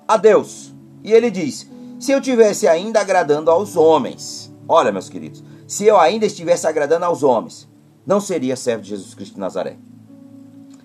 a 0.06 0.16
Deus? 0.16 0.72
E 1.02 1.12
ele 1.12 1.32
diz: 1.32 1.68
Se 1.98 2.12
eu 2.12 2.20
tivesse 2.20 2.68
ainda 2.68 3.00
agradando 3.00 3.50
aos 3.50 3.76
homens, 3.76 4.54
olha, 4.68 4.92
meus 4.92 5.08
queridos, 5.08 5.42
se 5.66 5.84
eu 5.84 5.98
ainda 5.98 6.24
estivesse 6.24 6.64
agradando 6.64 7.04
aos 7.04 7.24
homens, 7.24 7.68
não 8.06 8.20
seria 8.20 8.54
servo 8.54 8.82
de 8.84 8.90
Jesus 8.90 9.14
Cristo 9.14 9.34
de 9.34 9.40
Nazaré. 9.40 9.76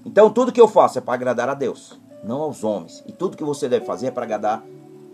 Então 0.03 0.31
tudo 0.31 0.51
que 0.51 0.59
eu 0.59 0.67
faço 0.67 0.97
é 0.97 1.01
para 1.01 1.13
agradar 1.13 1.47
a 1.47 1.53
Deus 1.53 1.99
não 2.23 2.41
aos 2.41 2.63
homens. 2.63 3.03
E 3.07 3.11
tudo 3.11 3.37
que 3.37 3.43
você 3.43 3.69
deve 3.69 3.85
fazer 3.85 4.07
é 4.07 4.11
para 4.11 4.23
agradar 4.23 4.65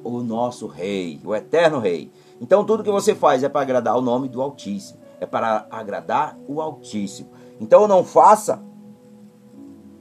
o 0.03 0.21
nosso 0.21 0.67
Rei, 0.67 1.19
o 1.25 1.35
eterno 1.35 1.79
Rei. 1.79 2.11
Então 2.39 2.65
tudo 2.65 2.83
que 2.83 2.91
você 2.91 3.13
faz 3.13 3.43
é 3.43 3.49
para 3.49 3.61
agradar 3.61 3.97
o 3.97 4.01
nome 4.01 4.29
do 4.29 4.41
Altíssimo, 4.41 4.99
é 5.19 5.25
para 5.25 5.67
agradar 5.69 6.37
o 6.47 6.61
Altíssimo. 6.61 7.29
Então 7.59 7.87
não 7.87 8.03
faça 8.03 8.61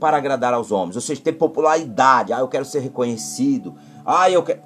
para 0.05 0.19
agradar 0.19 0.53
aos 0.53 0.71
homens, 0.71 0.97
ou 0.97 1.01
seja, 1.01 1.23
ter 1.23 1.33
popularidade. 1.33 2.31
Ah, 2.31 2.41
eu 2.41 2.49
quero 2.49 2.67
ser 2.67 2.81
reconhecido. 2.81 3.75
Ah, 4.05 4.31
eu 4.31 4.43
quero. 4.43 4.61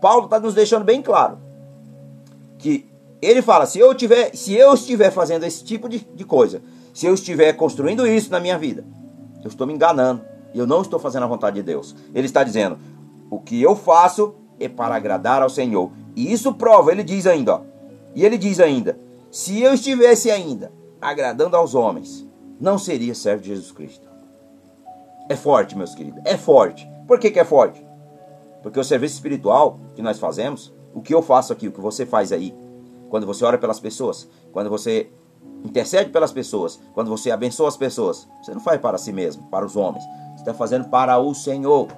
Paulo 0.00 0.24
está 0.24 0.40
nos 0.40 0.54
deixando 0.54 0.86
bem 0.86 1.02
claro 1.02 1.38
que 2.56 2.88
ele 3.20 3.42
fala: 3.42 3.66
se 3.66 3.78
eu 3.78 3.94
tiver, 3.94 4.34
se 4.34 4.54
eu 4.54 4.72
estiver 4.72 5.10
fazendo 5.10 5.44
esse 5.44 5.62
tipo 5.62 5.86
de, 5.86 5.98
de 5.98 6.24
coisa, 6.24 6.62
se 6.94 7.04
eu 7.04 7.12
estiver 7.12 7.52
construindo 7.52 8.06
isso 8.06 8.30
na 8.30 8.40
minha 8.40 8.56
vida, 8.56 8.82
eu 9.44 9.48
estou 9.48 9.66
me 9.66 9.74
enganando. 9.74 10.22
Eu 10.54 10.66
não 10.66 10.80
estou 10.80 10.98
fazendo 10.98 11.24
a 11.24 11.26
vontade 11.26 11.56
de 11.56 11.62
Deus. 11.62 11.94
Ele 12.14 12.24
está 12.24 12.42
dizendo: 12.42 12.78
o 13.30 13.38
que 13.38 13.60
eu 13.60 13.76
faço 13.76 14.34
é 14.58 14.66
para 14.66 14.94
agradar 14.94 15.42
ao 15.42 15.50
Senhor. 15.50 15.92
E 16.16 16.32
isso 16.32 16.54
prova, 16.54 16.90
ele 16.90 17.04
diz 17.04 17.26
ainda, 17.26 17.56
ó, 17.56 17.60
e 18.14 18.24
ele 18.24 18.38
diz 18.38 18.58
ainda: 18.58 18.98
se 19.30 19.60
eu 19.60 19.74
estivesse 19.74 20.30
ainda 20.30 20.72
agradando 20.98 21.54
aos 21.54 21.74
homens, 21.74 22.26
não 22.58 22.78
seria 22.78 23.14
servo 23.14 23.42
de 23.42 23.50
Jesus 23.50 23.72
Cristo. 23.72 24.09
É 25.30 25.36
forte, 25.36 25.78
meus 25.78 25.94
queridos, 25.94 26.20
é 26.24 26.36
forte. 26.36 26.90
Por 27.06 27.18
que, 27.18 27.30
que 27.30 27.38
é 27.38 27.44
forte? 27.44 27.86
Porque 28.62 28.80
o 28.80 28.84
serviço 28.84 29.14
espiritual 29.14 29.78
que 29.94 30.02
nós 30.02 30.18
fazemos, 30.18 30.74
o 30.92 31.00
que 31.00 31.14
eu 31.14 31.22
faço 31.22 31.52
aqui, 31.52 31.68
o 31.68 31.72
que 31.72 31.80
você 31.80 32.04
faz 32.04 32.32
aí, 32.32 32.52
quando 33.08 33.26
você 33.26 33.44
ora 33.44 33.56
pelas 33.56 33.78
pessoas, 33.78 34.28
quando 34.52 34.68
você 34.68 35.08
intercede 35.64 36.10
pelas 36.10 36.32
pessoas, 36.32 36.80
quando 36.92 37.08
você 37.08 37.30
abençoa 37.30 37.68
as 37.68 37.76
pessoas, 37.76 38.28
você 38.42 38.52
não 38.52 38.60
faz 38.60 38.80
para 38.80 38.98
si 38.98 39.12
mesmo, 39.12 39.44
para 39.44 39.64
os 39.64 39.76
homens 39.76 40.02
está 40.40 40.52
fazendo 40.52 40.88
para 40.88 41.16
o 41.18 41.34
Senhor. 41.34 41.88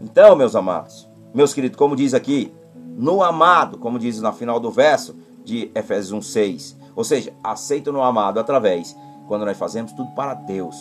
Então, 0.00 0.34
meus 0.34 0.56
amados, 0.56 1.08
meus 1.32 1.54
queridos, 1.54 1.76
como 1.76 1.94
diz 1.94 2.12
aqui, 2.12 2.52
no 2.74 3.22
amado, 3.22 3.78
como 3.78 3.98
diz 3.98 4.20
no 4.20 4.32
final 4.32 4.58
do 4.58 4.70
verso 4.70 5.16
de 5.44 5.70
Efésios 5.74 6.26
1:6, 6.26 6.76
ou 6.94 7.04
seja, 7.04 7.32
aceita 7.44 7.92
no 7.92 8.02
amado 8.02 8.40
através 8.40 8.96
quando 9.28 9.44
nós 9.44 9.56
fazemos 9.56 9.92
tudo 9.92 10.10
para 10.14 10.34
Deus. 10.34 10.76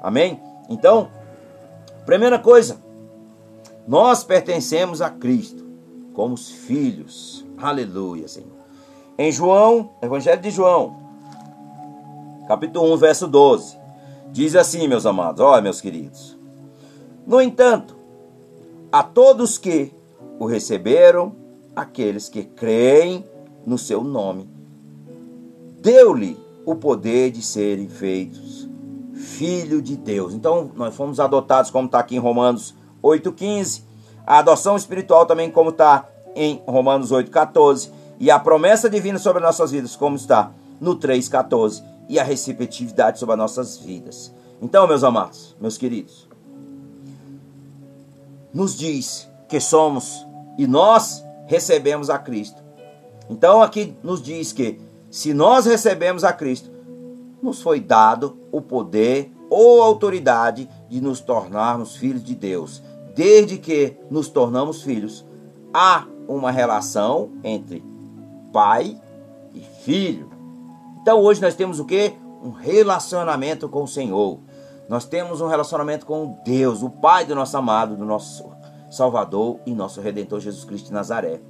Amém? 0.00 0.40
Então, 0.68 1.08
primeira 2.04 2.38
coisa, 2.38 2.78
nós 3.86 4.24
pertencemos 4.24 5.00
a 5.00 5.08
Cristo 5.08 5.64
como 6.12 6.34
os 6.34 6.50
filhos. 6.50 7.44
Aleluia, 7.56 8.26
Senhor. 8.26 8.56
Em 9.18 9.30
João, 9.30 9.90
Evangelho 10.02 10.40
de 10.40 10.50
João, 10.50 10.96
capítulo 12.48 12.92
1, 12.94 12.96
verso 12.96 13.26
12. 13.26 13.78
Diz 14.32 14.56
assim, 14.56 14.88
meus 14.88 15.06
amados, 15.06 15.40
olha, 15.40 15.62
meus 15.62 15.80
queridos. 15.80 16.36
No 17.26 17.40
entanto, 17.40 17.96
a 18.90 19.02
todos 19.02 19.56
que 19.56 19.92
o 20.38 20.46
receberam, 20.46 21.34
aqueles 21.74 22.28
que 22.28 22.44
creem 22.44 23.24
no 23.64 23.78
seu 23.78 24.02
nome, 24.02 24.48
deu-lhe 25.80 26.36
o 26.64 26.74
poder 26.74 27.30
de 27.30 27.42
serem 27.42 27.88
feitos 27.88 28.68
filho 29.16 29.80
de 29.80 29.96
Deus. 29.96 30.34
Então, 30.34 30.70
nós 30.76 30.94
fomos 30.94 31.18
adotados, 31.18 31.70
como 31.70 31.86
está 31.86 31.98
aqui 31.98 32.16
em 32.16 32.20
Romanos 32.20 32.74
8,15. 33.02 33.82
A 34.26 34.38
adoção 34.38 34.76
espiritual 34.76 35.26
também, 35.26 35.50
como 35.50 35.70
está 35.70 36.08
em 36.34 36.62
Romanos 36.66 37.10
8,14. 37.10 37.90
E 38.20 38.30
a 38.30 38.38
promessa 38.38 38.88
divina 38.88 39.18
sobre 39.18 39.42
nossas 39.42 39.70
vidas, 39.70 39.96
como 39.96 40.16
está 40.16 40.50
no 40.80 40.96
3,14 40.96 41.82
e 42.08 42.18
a 42.18 42.24
receptividade 42.24 43.18
sobre 43.18 43.34
as 43.34 43.38
nossas 43.38 43.78
vidas. 43.78 44.32
Então, 44.60 44.86
meus 44.86 45.04
amados, 45.04 45.56
meus 45.60 45.76
queridos, 45.76 46.28
nos 48.52 48.76
diz 48.76 49.28
que 49.48 49.60
somos 49.60 50.24
e 50.56 50.66
nós 50.66 51.22
recebemos 51.46 52.08
a 52.08 52.18
Cristo. 52.18 52.62
Então, 53.28 53.60
aqui 53.62 53.94
nos 54.02 54.22
diz 54.22 54.52
que 54.52 54.80
se 55.10 55.34
nós 55.34 55.66
recebemos 55.66 56.24
a 56.24 56.32
Cristo, 56.32 56.70
nos 57.46 57.62
foi 57.62 57.80
dado 57.80 58.36
o 58.50 58.60
poder 58.60 59.32
ou 59.48 59.80
autoridade 59.80 60.68
de 60.88 61.00
nos 61.00 61.20
tornarmos 61.20 61.96
filhos 61.96 62.22
de 62.22 62.34
Deus. 62.34 62.82
Desde 63.14 63.56
que 63.56 63.96
nos 64.10 64.28
tornamos 64.28 64.82
filhos, 64.82 65.24
há 65.72 66.06
uma 66.28 66.50
relação 66.50 67.30
entre 67.42 67.82
pai 68.52 69.00
e 69.54 69.60
filho. 69.84 70.28
Então 71.00 71.20
hoje 71.20 71.40
nós 71.40 71.54
temos 71.54 71.78
o 71.78 71.84
que? 71.84 72.14
Um 72.42 72.50
relacionamento 72.50 73.68
com 73.68 73.84
o 73.84 73.88
Senhor. 73.88 74.40
Nós 74.88 75.04
temos 75.04 75.40
um 75.40 75.46
relacionamento 75.46 76.04
com 76.04 76.38
Deus, 76.44 76.82
o 76.82 76.90
Pai 76.90 77.24
do 77.24 77.34
nosso 77.34 77.56
amado, 77.56 77.96
do 77.96 78.04
nosso 78.04 78.44
Salvador 78.90 79.58
e 79.66 79.74
nosso 79.74 80.00
Redentor 80.00 80.40
Jesus 80.40 80.64
Cristo 80.64 80.86
de 80.86 80.92
Nazaré. 80.92 81.40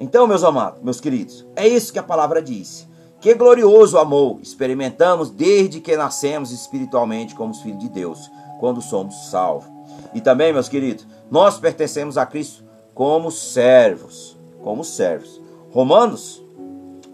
Então, 0.00 0.26
meus 0.26 0.42
amados, 0.42 0.80
meus 0.82 1.00
queridos, 1.00 1.46
é 1.54 1.66
isso 1.66 1.92
que 1.92 1.98
a 1.98 2.02
palavra 2.02 2.40
diz. 2.42 2.88
Que 3.20 3.34
glorioso 3.34 3.98
amor 3.98 4.38
experimentamos 4.42 5.30
desde 5.30 5.80
que 5.80 5.96
nascemos 5.96 6.50
espiritualmente 6.52 7.34
como 7.34 7.54
filhos 7.54 7.80
de 7.80 7.88
Deus, 7.88 8.30
quando 8.60 8.80
somos 8.82 9.30
salvos. 9.30 9.70
E 10.14 10.20
também, 10.20 10.52
meus 10.52 10.68
queridos, 10.68 11.06
nós 11.30 11.58
pertencemos 11.58 12.18
a 12.18 12.26
Cristo 12.26 12.64
como 12.94 13.30
servos, 13.30 14.36
como 14.62 14.84
servos. 14.84 15.40
Romanos, 15.70 16.42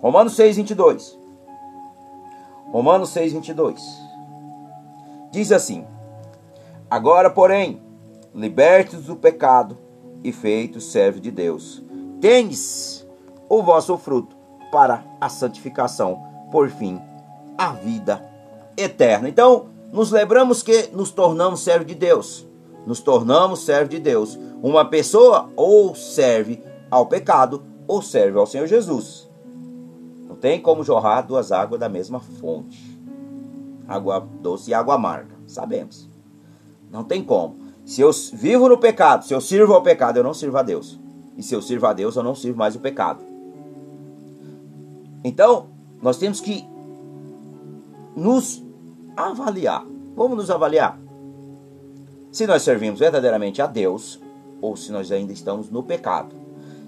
Romanos 0.00 0.34
6, 0.34 0.56
22. 0.56 1.18
Romanos 2.72 3.10
6, 3.10 3.32
22. 3.32 3.82
Diz 5.30 5.52
assim: 5.52 5.86
Agora, 6.90 7.30
porém, 7.30 7.80
libertos 8.34 9.04
do 9.04 9.16
pecado 9.16 9.78
e 10.24 10.32
feitos 10.32 10.90
servos 10.90 11.20
de 11.20 11.30
Deus, 11.30 11.82
tendes 12.20 13.06
o 13.48 13.62
vosso 13.62 13.96
fruto 13.96 14.41
para 14.72 15.04
a 15.20 15.28
santificação, 15.28 16.18
por 16.50 16.70
fim, 16.70 16.98
a 17.58 17.72
vida 17.72 18.24
eterna. 18.76 19.28
Então, 19.28 19.66
nos 19.92 20.10
lembramos 20.10 20.62
que 20.62 20.88
nos 20.94 21.10
tornamos 21.10 21.60
servos 21.60 21.86
de 21.86 21.94
Deus. 21.94 22.48
Nos 22.86 23.00
tornamos 23.00 23.64
servos 23.64 23.90
de 23.90 24.00
Deus. 24.00 24.38
Uma 24.62 24.86
pessoa 24.86 25.50
ou 25.54 25.94
serve 25.94 26.64
ao 26.90 27.06
pecado 27.06 27.62
ou 27.86 28.00
serve 28.00 28.38
ao 28.38 28.46
Senhor 28.46 28.66
Jesus. 28.66 29.30
Não 30.26 30.34
tem 30.34 30.58
como 30.58 30.82
jorrar 30.82 31.26
duas 31.26 31.52
águas 31.52 31.78
da 31.78 31.88
mesma 31.88 32.18
fonte. 32.18 32.98
Água 33.86 34.26
doce 34.40 34.70
e 34.70 34.74
água 34.74 34.94
amarga. 34.94 35.36
Sabemos. 35.46 36.10
Não 36.90 37.04
tem 37.04 37.22
como. 37.22 37.56
Se 37.84 38.00
eu 38.00 38.10
vivo 38.32 38.68
no 38.68 38.78
pecado, 38.78 39.24
se 39.24 39.34
eu 39.34 39.40
sirvo 39.40 39.74
ao 39.74 39.82
pecado, 39.82 40.16
eu 40.16 40.24
não 40.24 40.32
sirvo 40.32 40.56
a 40.56 40.62
Deus. 40.62 40.98
E 41.36 41.42
se 41.42 41.54
eu 41.54 41.60
sirvo 41.60 41.86
a 41.86 41.92
Deus, 41.92 42.16
eu 42.16 42.22
não 42.22 42.34
sirvo 42.34 42.58
mais 42.58 42.74
o 42.74 42.80
pecado. 42.80 43.31
Então, 45.24 45.66
nós 46.00 46.18
temos 46.18 46.40
que 46.40 46.64
nos 48.16 48.62
avaliar. 49.16 49.84
Vamos 50.16 50.36
nos 50.36 50.50
avaliar. 50.50 50.98
Se 52.30 52.46
nós 52.46 52.62
servimos 52.62 53.00
verdadeiramente 53.00 53.60
a 53.60 53.66
Deus 53.66 54.20
ou 54.60 54.76
se 54.76 54.92
nós 54.92 55.10
ainda 55.10 55.32
estamos 55.32 55.70
no 55.70 55.82
pecado. 55.82 56.34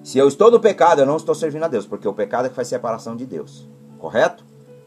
Se 0.02 0.18
eu 0.18 0.28
estou 0.28 0.50
no 0.50 0.60
pecado, 0.60 1.00
eu 1.00 1.06
não 1.06 1.16
estou 1.16 1.34
servindo 1.34 1.64
a 1.64 1.68
Deus, 1.68 1.86
porque 1.86 2.06
o 2.06 2.12
pecado 2.12 2.46
é 2.46 2.48
que 2.48 2.54
faz 2.54 2.68
separação 2.68 3.16
de 3.16 3.26
Deus. 3.26 3.68
Correto? 3.98 4.44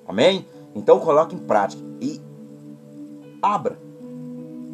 Amém? 0.08 0.46
Então 0.76 1.00
coloque 1.00 1.36
em 1.36 1.40
prática 1.40 1.84
e 2.00 2.22
abra 3.42 3.80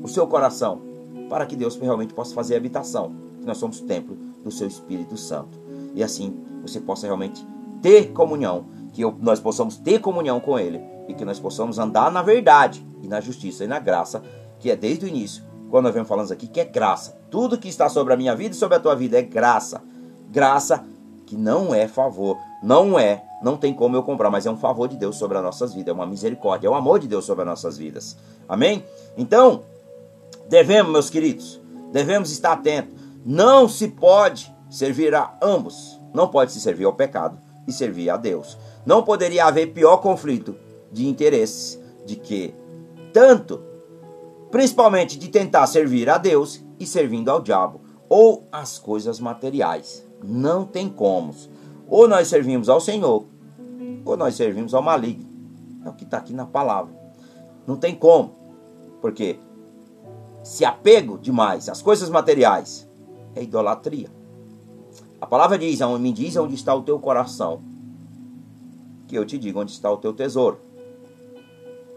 o 0.01 0.07
seu 0.07 0.27
coração 0.27 0.81
para 1.29 1.45
que 1.45 1.55
Deus 1.55 1.75
realmente 1.77 2.13
possa 2.13 2.35
fazer 2.35 2.55
habitação. 2.55 3.15
Que 3.39 3.45
nós 3.45 3.57
somos 3.57 3.79
templo 3.79 4.17
do 4.43 4.51
seu 4.51 4.67
Espírito 4.67 5.17
Santo. 5.17 5.57
E 5.95 6.03
assim 6.03 6.35
você 6.61 6.79
possa 6.79 7.07
realmente 7.07 7.45
ter 7.83 8.13
comunhão, 8.13 8.65
que 8.93 9.03
nós 9.19 9.41
possamos 9.41 9.75
ter 9.77 9.99
comunhão 9.99 10.39
com 10.39 10.57
Ele 10.57 10.81
e 11.07 11.13
que 11.13 11.25
nós 11.25 11.37
possamos 11.37 11.77
andar 11.77 12.09
na 12.09 12.23
verdade 12.23 12.83
e 13.01 13.07
na 13.09 13.19
justiça 13.19 13.65
e 13.65 13.67
na 13.67 13.77
graça, 13.77 14.23
que 14.57 14.71
é 14.71 14.75
desde 14.75 15.05
o 15.05 15.07
início, 15.07 15.43
quando 15.69 15.83
nós 15.85 15.93
vemos 15.93 16.07
falando 16.07 16.31
aqui, 16.31 16.47
que 16.47 16.61
é 16.61 16.65
graça. 16.65 17.19
Tudo 17.29 17.57
que 17.57 17.67
está 17.67 17.89
sobre 17.89 18.13
a 18.13 18.17
minha 18.17 18.33
vida 18.35 18.55
e 18.55 18.57
sobre 18.57 18.77
a 18.77 18.79
tua 18.79 18.95
vida 18.95 19.19
é 19.19 19.21
graça. 19.21 19.83
Graça 20.31 20.85
que 21.25 21.35
não 21.35 21.75
é 21.75 21.87
favor, 21.87 22.37
não 22.63 22.97
é, 22.97 23.23
não 23.43 23.57
tem 23.57 23.73
como 23.73 23.97
eu 23.97 24.03
comprar, 24.03 24.31
mas 24.31 24.45
é 24.45 24.51
um 24.51 24.57
favor 24.57 24.87
de 24.87 24.95
Deus 24.95 25.17
sobre 25.17 25.37
as 25.37 25.43
nossas 25.43 25.73
vidas, 25.73 25.89
é 25.89 25.93
uma 25.93 26.05
misericórdia, 26.05 26.67
é 26.67 26.69
o 26.69 26.75
amor 26.75 26.99
de 26.99 27.07
Deus 27.07 27.25
sobre 27.25 27.41
as 27.41 27.49
nossas 27.49 27.77
vidas. 27.77 28.15
Amém? 28.47 28.85
Então, 29.17 29.63
devemos, 30.47 30.91
meus 30.91 31.09
queridos, 31.09 31.59
devemos 31.91 32.31
estar 32.31 32.53
atentos. 32.53 32.93
Não 33.25 33.67
se 33.67 33.89
pode 33.89 34.53
servir 34.69 35.13
a 35.13 35.33
ambos. 35.41 35.99
Não 36.13 36.27
pode 36.27 36.51
se 36.51 36.61
servir 36.61 36.85
ao 36.85 36.93
pecado 36.93 37.37
e 37.67 37.71
servir 37.71 38.09
a 38.09 38.17
Deus. 38.17 38.57
Não 38.85 39.03
poderia 39.03 39.45
haver 39.45 39.73
pior 39.73 39.97
conflito 39.97 40.55
de 40.91 41.07
interesses 41.07 41.79
de 42.05 42.15
que 42.15 42.53
tanto, 43.11 43.61
principalmente 44.51 45.17
de 45.17 45.29
tentar 45.29 45.67
servir 45.67 46.09
a 46.09 46.17
Deus 46.17 46.63
e 46.79 46.85
servindo 46.85 47.29
ao 47.29 47.41
diabo 47.41 47.81
ou 48.09 48.47
as 48.51 48.77
coisas 48.77 49.19
materiais. 49.19 50.07
Não 50.23 50.65
tem 50.65 50.87
como. 50.87 51.33
Ou 51.87 52.07
nós 52.07 52.27
servimos 52.27 52.69
ao 52.69 52.79
Senhor, 52.79 53.25
ou 54.05 54.15
nós 54.15 54.35
servimos 54.35 54.73
ao 54.73 54.81
maligno. 54.81 55.27
É 55.83 55.89
o 55.89 55.93
que 55.93 56.03
está 56.03 56.17
aqui 56.17 56.33
na 56.33 56.45
palavra. 56.45 56.93
Não 57.65 57.75
tem 57.75 57.95
como. 57.95 58.35
Porque 59.01 59.39
se 60.43 60.63
apego 60.63 61.17
demais 61.17 61.67
às 61.67 61.81
coisas 61.81 62.09
materiais 62.09 62.87
é 63.35 63.41
idolatria. 63.41 64.09
A 65.23 65.25
palavra 65.25 65.57
diz, 65.57 65.79
me 66.01 66.11
diz 66.11 66.35
onde 66.35 66.53
está 66.53 66.75
o 66.75 66.81
teu 66.81 66.99
coração, 66.99 67.61
que 69.07 69.17
eu 69.17 69.25
te 69.25 69.37
digo 69.37 69.61
onde 69.61 69.71
está 69.71 69.89
o 69.89 69.95
teu 69.95 70.11
tesouro. 70.11 70.59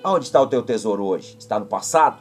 Aonde 0.04 0.26
está 0.26 0.40
o 0.40 0.46
teu 0.46 0.62
tesouro 0.62 1.04
hoje? 1.04 1.36
Está 1.36 1.58
no 1.58 1.66
passado? 1.66 2.18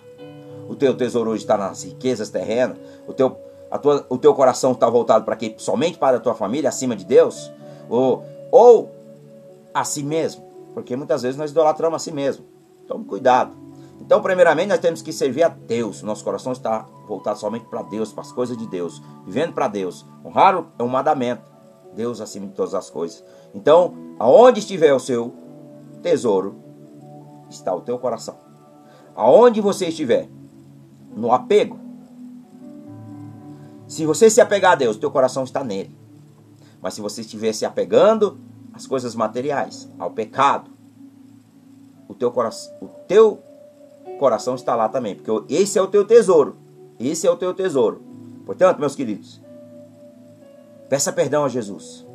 O 0.67 0.73
teu 0.73 0.97
tesouro 0.97 1.29
hoje 1.29 1.43
está 1.43 1.55
nas 1.59 1.83
riquezas 1.83 2.31
terrenas? 2.31 2.79
O 3.07 3.13
teu, 3.13 3.37
a 3.69 3.77
tua, 3.77 4.03
o 4.09 4.17
teu 4.17 4.33
coração 4.33 4.71
está 4.71 4.89
voltado 4.89 5.25
para 5.25 5.35
quê? 5.35 5.53
Somente 5.59 5.99
para 5.99 6.17
a 6.17 6.19
tua 6.19 6.33
família, 6.33 6.69
acima 6.69 6.95
de 6.95 7.05
Deus? 7.05 7.51
Ou, 7.87 8.25
ou 8.51 8.89
a 9.75 9.83
si 9.83 10.01
mesmo? 10.01 10.43
Porque 10.73 10.95
muitas 10.95 11.21
vezes 11.21 11.37
nós 11.37 11.51
idolatramos 11.51 11.97
a 11.97 11.99
si 11.99 12.11
mesmo. 12.11 12.43
Tome 12.87 13.05
cuidado. 13.05 13.55
Então, 14.05 14.21
primeiramente, 14.21 14.69
nós 14.69 14.79
temos 14.79 15.01
que 15.01 15.11
servir 15.11 15.43
a 15.43 15.49
Deus. 15.49 16.03
Nosso 16.03 16.23
coração 16.23 16.51
está 16.51 16.87
voltado 17.07 17.39
somente 17.39 17.65
para 17.65 17.81
Deus, 17.81 18.13
para 18.13 18.21
as 18.21 18.31
coisas 18.31 18.55
de 18.55 18.67
Deus, 18.67 19.01
vivendo 19.25 19.53
para 19.53 19.67
Deus. 19.67 20.05
Honrar 20.23 20.63
é 20.77 20.83
um 20.83 20.87
mandamento. 20.87 21.43
Deus 21.95 22.21
acima 22.21 22.45
de 22.45 22.53
todas 22.53 22.75
as 22.75 22.89
coisas. 22.89 23.23
Então, 23.53 23.95
aonde 24.19 24.59
estiver 24.59 24.93
o 24.93 24.99
seu 24.99 25.33
tesouro, 26.03 26.55
está 27.49 27.73
o 27.73 27.81
teu 27.81 27.97
coração. 27.97 28.37
Aonde 29.15 29.59
você 29.59 29.87
estiver, 29.87 30.29
no 31.15 31.31
apego. 31.31 31.79
Se 33.87 34.05
você 34.05 34.29
se 34.29 34.41
apegar 34.41 34.73
a 34.73 34.75
Deus, 34.75 34.97
teu 34.97 35.09
coração 35.09 35.43
está 35.43 35.63
nele. 35.63 35.95
Mas 36.79 36.93
se 36.93 37.01
você 37.01 37.21
estiver 37.21 37.53
se 37.53 37.65
apegando 37.65 38.37
às 38.73 38.85
coisas 38.85 39.15
materiais, 39.15 39.89
ao 39.97 40.11
pecado, 40.11 40.69
o 42.07 42.13
teu 42.13 42.31
coração, 42.31 42.71
o 42.81 42.87
teu 43.07 43.41
coração 44.17 44.55
está 44.55 44.75
lá 44.75 44.89
também, 44.89 45.15
porque 45.15 45.53
esse 45.53 45.77
é 45.77 45.81
o 45.81 45.87
teu 45.87 46.05
tesouro. 46.05 46.57
Esse 46.99 47.27
é 47.27 47.31
o 47.31 47.35
teu 47.35 47.53
tesouro. 47.53 48.01
Portanto, 48.45 48.79
meus 48.79 48.95
queridos, 48.95 49.41
peça 50.89 51.11
perdão 51.11 51.43
a 51.43 51.49
Jesus. 51.49 52.05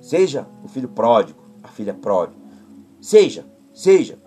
Seja 0.00 0.46
o 0.64 0.68
filho 0.68 0.88
pródigo, 0.88 1.40
a 1.62 1.68
filha 1.68 1.94
pródiga. 1.94 2.38
Seja, 3.00 3.44
seja 3.72 4.18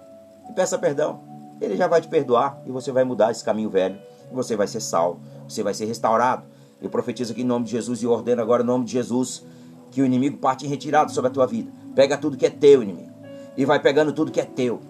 e 0.50 0.54
peça 0.54 0.78
perdão. 0.78 1.22
Ele 1.62 1.78
já 1.78 1.88
vai 1.88 2.02
te 2.02 2.08
perdoar 2.08 2.62
e 2.66 2.72
você 2.72 2.92
vai 2.92 3.04
mudar 3.04 3.32
esse 3.32 3.44
caminho 3.44 3.70
velho. 3.70 3.98
E 4.32 4.36
você 4.36 4.56
vai 4.56 4.68
ser 4.68 4.82
salvo, 4.82 5.22
você 5.48 5.64
vai 5.64 5.74
ser 5.74 5.86
restaurado. 5.86 6.44
Eu 6.82 6.90
profetizo 6.90 7.32
aqui 7.32 7.42
em 7.42 7.46
nome 7.46 7.66
de 7.66 7.72
Jesus 7.72 8.02
e 8.02 8.08
ordeno 8.08 8.42
agora 8.42 8.64
em 8.64 8.66
nome 8.66 8.86
de 8.86 8.92
Jesus 8.92 9.46
que 9.90 10.02
o 10.02 10.06
inimigo 10.06 10.38
parte 10.38 10.66
em 10.66 10.70
retirada 10.70 11.12
sobre 11.12 11.30
a 11.30 11.34
tua 11.34 11.46
vida. 11.46 11.72
Pega 11.96 12.18
tudo 12.18 12.36
que 12.36 12.46
é 12.46 12.50
teu, 12.50 12.82
inimigo. 12.82 13.12
E 13.56 13.64
vai 13.64 13.80
pegando 13.80 14.12
tudo 14.12 14.32
que 14.32 14.42
é 14.42 14.46
teu. 14.46 14.82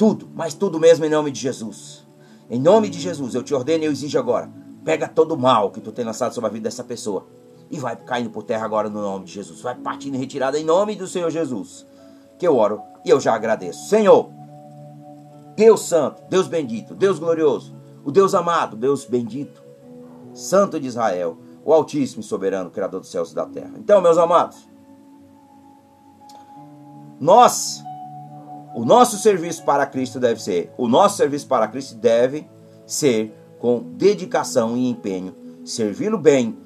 Tudo, 0.00 0.30
mas 0.34 0.54
tudo 0.54 0.80
mesmo 0.80 1.04
em 1.04 1.10
nome 1.10 1.30
de 1.30 1.38
Jesus. 1.38 2.06
Em 2.48 2.58
nome 2.58 2.88
de 2.88 2.98
Jesus, 2.98 3.34
eu 3.34 3.42
te 3.42 3.54
ordeno 3.54 3.84
e 3.84 3.86
eu 3.86 3.92
exijo 3.92 4.18
agora. 4.18 4.50
Pega 4.82 5.06
todo 5.06 5.32
o 5.32 5.38
mal 5.38 5.70
que 5.70 5.78
tu 5.78 5.92
tem 5.92 6.06
lançado 6.06 6.32
sobre 6.32 6.48
a 6.48 6.52
vida 6.54 6.70
dessa 6.70 6.82
pessoa. 6.82 7.26
E 7.70 7.78
vai 7.78 7.94
caindo 7.96 8.30
por 8.30 8.42
terra 8.42 8.64
agora 8.64 8.88
no 8.88 9.02
nome 9.02 9.26
de 9.26 9.32
Jesus. 9.32 9.60
Vai 9.60 9.74
partindo 9.74 10.14
em 10.14 10.18
retirada 10.18 10.58
em 10.58 10.64
nome 10.64 10.96
do 10.96 11.06
Senhor 11.06 11.30
Jesus. 11.30 11.86
Que 12.38 12.48
eu 12.48 12.56
oro 12.56 12.80
e 13.04 13.10
eu 13.10 13.20
já 13.20 13.34
agradeço. 13.34 13.90
Senhor, 13.90 14.30
Deus 15.54 15.82
Santo, 15.82 16.22
Deus 16.30 16.48
bendito, 16.48 16.94
Deus 16.94 17.18
glorioso, 17.18 17.76
o 18.02 18.10
Deus 18.10 18.34
amado, 18.34 18.78
Deus 18.78 19.04
bendito, 19.04 19.62
Santo 20.32 20.80
de 20.80 20.86
Israel, 20.86 21.36
o 21.62 21.74
Altíssimo 21.74 22.22
e 22.22 22.24
Soberano, 22.24 22.70
Criador 22.70 23.00
dos 23.00 23.10
céus 23.10 23.32
e 23.32 23.34
da 23.34 23.44
terra. 23.44 23.72
Então, 23.76 24.00
meus 24.00 24.16
amados, 24.16 24.66
nós, 27.20 27.84
o 28.74 28.84
nosso 28.84 29.16
serviço 29.18 29.64
para 29.64 29.86
Cristo 29.86 30.20
deve 30.20 30.40
ser, 30.40 30.72
o 30.76 30.86
nosso 30.86 31.16
serviço 31.16 31.46
para 31.46 31.68
Cristo 31.68 31.96
deve 31.96 32.48
ser 32.86 33.34
com 33.58 33.82
dedicação 33.94 34.76
e 34.76 34.88
empenho, 34.88 35.34
servi-lo 35.64 36.18
bem, 36.18 36.56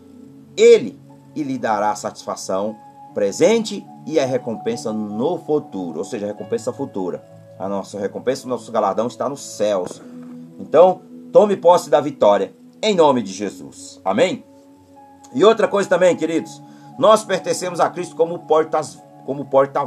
Ele 0.56 1.00
e 1.34 1.42
lhe 1.42 1.58
dará 1.58 1.94
satisfação 1.94 2.76
presente 3.14 3.84
e 4.06 4.18
a 4.18 4.26
recompensa 4.26 4.92
no 4.92 5.38
futuro, 5.38 5.98
ou 5.98 6.04
seja, 6.04 6.26
a 6.26 6.28
recompensa 6.28 6.72
futura. 6.72 7.24
A 7.58 7.68
nossa 7.68 7.98
recompensa, 7.98 8.46
o 8.46 8.48
nosso 8.48 8.70
galardão 8.70 9.06
está 9.06 9.28
nos 9.28 9.40
céus. 9.40 10.02
Então, 10.58 11.02
tome 11.32 11.56
posse 11.56 11.88
da 11.88 12.00
vitória, 12.00 12.52
em 12.82 12.94
nome 12.94 13.22
de 13.22 13.32
Jesus. 13.32 14.00
Amém? 14.04 14.44
E 15.32 15.44
outra 15.44 15.68
coisa 15.68 15.88
também, 15.88 16.16
queridos, 16.16 16.60
nós 16.98 17.24
pertencemos 17.24 17.80
a 17.80 17.88
Cristo 17.88 18.14
como 18.16 18.40
porta-voz. 18.40 19.02
Como 19.24 19.44
porta 19.46 19.84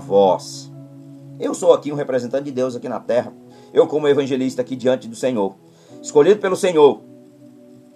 Eu 1.39 1.54
sou 1.54 1.71
aqui 1.71 1.91
um 1.91 1.95
representante 1.95 2.45
de 2.45 2.52
Deus 2.52 2.76
aqui 2.76 2.89
na 2.89 3.00
terra. 3.00 3.32
Eu, 3.71 3.86
como 3.86 4.08
evangelista 4.08 4.62
aqui 4.62 4.76
diante 4.76 5.08
do 5.08 5.15
Senhor, 5.15 5.56
escolhido 6.02 6.39
pelo 6.39 6.56
Senhor, 6.56 7.02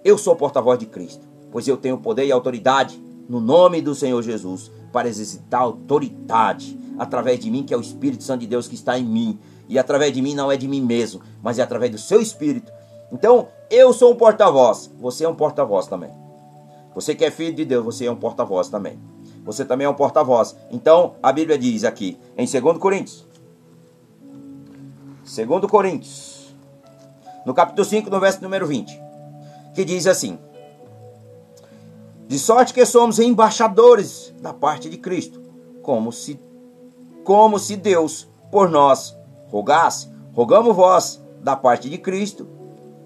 eu 0.04 0.16
sou 0.16 0.36
porta-voz 0.36 0.78
de 0.78 0.86
Cristo, 0.86 1.26
pois 1.50 1.66
eu 1.66 1.76
tenho 1.76 1.98
poder 1.98 2.24
e 2.24 2.32
autoridade 2.32 3.02
no 3.28 3.40
nome 3.40 3.80
do 3.80 3.94
Senhor 3.94 4.22
Jesus 4.22 4.70
para 4.92 5.08
exercitar 5.08 5.62
autoridade 5.62 6.78
através 6.98 7.40
de 7.40 7.50
mim, 7.50 7.64
que 7.64 7.74
é 7.74 7.76
o 7.76 7.80
Espírito 7.80 8.22
Santo 8.22 8.42
de 8.42 8.46
Deus 8.46 8.68
que 8.68 8.74
está 8.74 8.96
em 8.96 9.04
mim. 9.04 9.38
E 9.68 9.78
através 9.78 10.12
de 10.12 10.22
mim 10.22 10.34
não 10.34 10.52
é 10.52 10.56
de 10.56 10.68
mim 10.68 10.80
mesmo, 10.80 11.20
mas 11.42 11.58
é 11.58 11.62
através 11.62 11.90
do 11.90 11.98
seu 11.98 12.20
Espírito. 12.20 12.70
Então, 13.10 13.48
eu 13.70 13.92
sou 13.92 14.12
um 14.12 14.16
porta-voz, 14.16 14.90
você 15.00 15.24
é 15.24 15.28
um 15.28 15.34
porta-voz 15.34 15.86
também. 15.86 16.10
Você 16.94 17.14
que 17.14 17.24
é 17.24 17.30
filho 17.30 17.54
de 17.54 17.64
Deus, 17.64 17.84
você 17.84 18.06
é 18.06 18.10
um 18.10 18.16
porta-voz 18.16 18.68
também. 18.68 18.98
Você 19.44 19.64
também 19.64 19.86
é 19.86 19.90
um 19.90 19.94
porta-voz. 19.94 20.56
Então, 20.70 21.14
a 21.22 21.32
Bíblia 21.32 21.58
diz 21.58 21.84
aqui, 21.84 22.18
em 22.36 22.46
2 22.46 22.78
Coríntios. 22.78 23.31
2 25.24 25.70
Coríntios, 25.70 26.54
no 27.46 27.54
capítulo 27.54 27.84
5, 27.84 28.10
no 28.10 28.18
verso 28.18 28.42
número 28.42 28.66
20, 28.66 29.00
que 29.74 29.84
diz 29.84 30.06
assim: 30.06 30.38
De 32.26 32.38
sorte 32.38 32.74
que 32.74 32.84
somos 32.84 33.18
embaixadores 33.18 34.34
da 34.40 34.52
parte 34.52 34.90
de 34.90 34.98
Cristo, 34.98 35.40
como 35.82 36.12
se 36.12 36.40
como 37.24 37.56
se 37.58 37.76
Deus 37.76 38.28
por 38.50 38.68
nós 38.68 39.16
rogasse, 39.46 40.08
rogamos 40.34 40.74
vós, 40.74 41.22
da 41.40 41.54
parte 41.54 41.88
de 41.88 41.98
Cristo, 41.98 42.48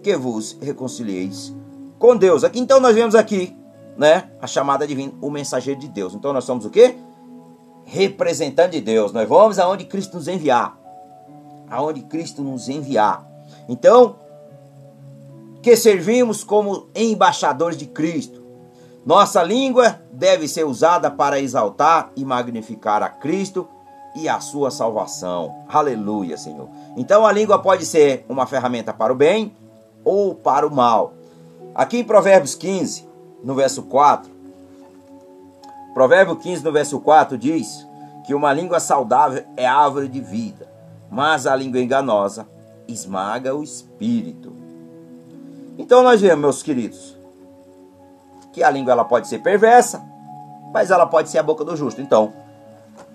que 0.02 0.16
vos 0.16 0.56
reconcilieis 0.60 1.54
com 1.98 2.16
Deus. 2.16 2.44
Aqui 2.44 2.58
então 2.58 2.80
nós 2.80 2.94
vemos 2.94 3.14
aqui, 3.14 3.54
né, 3.96 4.30
a 4.40 4.46
chamada 4.46 4.86
divina, 4.86 5.12
o 5.20 5.30
mensageiro 5.30 5.80
de 5.80 5.88
Deus. 5.88 6.14
Então 6.14 6.32
nós 6.32 6.44
somos 6.44 6.64
o 6.64 6.70
quê? 6.70 6.96
Representante 7.84 8.72
de 8.72 8.80
Deus. 8.80 9.12
Nós 9.12 9.28
vamos 9.28 9.58
aonde 9.58 9.84
Cristo 9.84 10.16
nos 10.16 10.28
enviar. 10.28 10.85
Aonde 11.70 12.02
Cristo 12.02 12.42
nos 12.42 12.68
enviar. 12.68 13.26
Então, 13.68 14.16
que 15.62 15.76
servimos 15.76 16.44
como 16.44 16.88
embaixadores 16.94 17.76
de 17.76 17.86
Cristo. 17.86 18.44
Nossa 19.04 19.42
língua 19.42 20.00
deve 20.12 20.48
ser 20.48 20.64
usada 20.64 21.10
para 21.10 21.40
exaltar 21.40 22.10
e 22.16 22.24
magnificar 22.24 23.02
a 23.02 23.08
Cristo 23.08 23.68
e 24.16 24.28
a 24.28 24.40
sua 24.40 24.70
salvação. 24.70 25.64
Aleluia, 25.68 26.36
Senhor. 26.36 26.68
Então 26.96 27.26
a 27.26 27.32
língua 27.32 27.58
pode 27.58 27.84
ser 27.84 28.24
uma 28.28 28.46
ferramenta 28.46 28.92
para 28.92 29.12
o 29.12 29.16
bem 29.16 29.54
ou 30.04 30.34
para 30.34 30.66
o 30.66 30.74
mal. 30.74 31.12
Aqui 31.74 31.98
em 31.98 32.04
Provérbios 32.04 32.54
15, 32.54 33.06
no 33.44 33.54
verso 33.54 33.82
4, 33.82 34.30
Provérbio 35.96 36.36
15, 36.36 36.62
no 36.62 36.72
verso 36.72 37.00
4 37.00 37.38
diz 37.38 37.86
que 38.26 38.34
uma 38.34 38.52
língua 38.52 38.78
saudável 38.78 39.44
é 39.56 39.66
árvore 39.66 40.08
de 40.08 40.20
vida, 40.20 40.68
mas 41.10 41.46
a 41.46 41.54
língua 41.54 41.80
enganosa 41.80 42.48
esmaga 42.88 43.54
o 43.54 43.62
espírito. 43.62 44.52
Então 45.78 46.02
nós 46.02 46.20
vemos, 46.20 46.40
meus 46.40 46.62
queridos, 46.62 47.16
que 48.52 48.62
a 48.62 48.70
língua 48.70 48.92
ela 48.92 49.04
pode 49.04 49.28
ser 49.28 49.40
perversa, 49.40 50.02
mas 50.72 50.90
ela 50.90 51.06
pode 51.06 51.28
ser 51.28 51.38
a 51.38 51.42
boca 51.42 51.64
do 51.64 51.76
justo. 51.76 52.00
Então, 52.00 52.32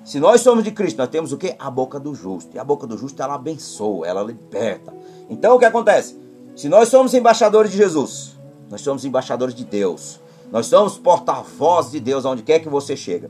se 0.04 0.20
nós 0.20 0.42
somos 0.42 0.64
de 0.64 0.72
Cristo, 0.72 0.98
nós 0.98 1.10
temos 1.10 1.32
o 1.32 1.38
que? 1.38 1.56
A 1.60 1.70
boca 1.70 2.00
do 2.00 2.14
justo. 2.14 2.56
E 2.56 2.60
a 2.60 2.64
boca 2.64 2.88
do 2.88 2.98
justo 2.98 3.22
ela 3.22 3.36
abençoa, 3.36 4.08
ela 4.08 4.24
liberta. 4.24 4.94
Então 5.30 5.56
o 5.56 5.60
que 5.60 5.66
acontece? 5.66 6.20
Se 6.56 6.68
nós 6.68 6.90
somos 6.90 7.14
embaixadores 7.14 7.72
de 7.72 7.78
Jesus, 7.78 8.38
nós 8.70 8.82
somos 8.82 9.06
embaixadores 9.06 9.56
de 9.56 9.64
Deus. 9.64 10.20
Nós 10.52 10.68
somos 10.68 10.98
porta-voz 10.98 11.92
de 11.92 12.00
Deus 12.00 12.26
aonde 12.26 12.44
quer 12.44 12.60
que 12.60 12.68
você 12.68 12.96
chega. 12.96 13.30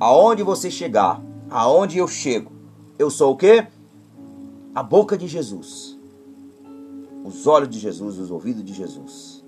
Aonde 0.00 0.42
você 0.42 0.70
chegar, 0.70 1.20
aonde 1.50 1.98
eu 1.98 2.08
chego, 2.08 2.52
eu 2.98 3.10
sou 3.10 3.32
o 3.32 3.36
quê? 3.36 3.66
A 4.74 4.82
boca 4.82 5.16
de 5.16 5.28
Jesus. 5.28 5.98
Os 7.24 7.46
olhos 7.46 7.70
de 7.70 7.78
Jesus, 7.78 8.18
os 8.18 8.30
ouvidos 8.30 8.64
de 8.64 8.74
Jesus. 8.74 9.44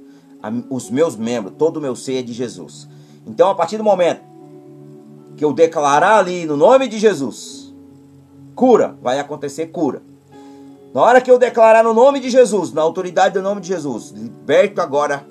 Os 0.70 0.88
meus 0.90 1.16
membros, 1.16 1.54
todo 1.58 1.78
o 1.78 1.80
meu 1.80 1.96
ser 1.96 2.18
é 2.18 2.22
de 2.22 2.32
Jesus. 2.32 2.88
Então, 3.26 3.50
a 3.50 3.54
partir 3.54 3.76
do 3.76 3.84
momento 3.84 4.20
que 5.36 5.44
eu 5.44 5.52
declarar 5.52 6.18
ali 6.18 6.46
no 6.46 6.56
nome 6.56 6.88
de 6.88 6.98
Jesus, 6.98 7.74
cura, 8.54 8.96
vai 9.02 9.18
acontecer 9.18 9.66
cura. 9.66 10.00
Na 10.94 11.02
hora 11.02 11.20
que 11.20 11.30
eu 11.30 11.38
declarar 11.38 11.84
no 11.84 11.92
nome 11.92 12.20
de 12.20 12.30
Jesus, 12.30 12.72
na 12.72 12.80
autoridade 12.80 13.34
do 13.34 13.42
nome 13.42 13.60
de 13.60 13.68
Jesus, 13.68 14.12
liberto 14.12 14.80
agora 14.80 15.26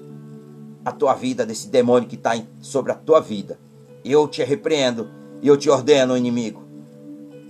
a 0.84 0.91
tua 0.91 1.15
vida 1.15 1.45
desse 1.45 1.69
demônio 1.69 2.08
que 2.08 2.15
está 2.15 2.39
sobre 2.60 2.91
a 2.91 2.95
tua 2.95 3.19
vida. 3.19 3.58
Eu 4.03 4.27
te 4.27 4.43
repreendo 4.43 5.10
e 5.41 5.47
eu 5.47 5.58
te 5.58 5.69
ordeno, 5.69 6.15
inimigo. 6.15 6.63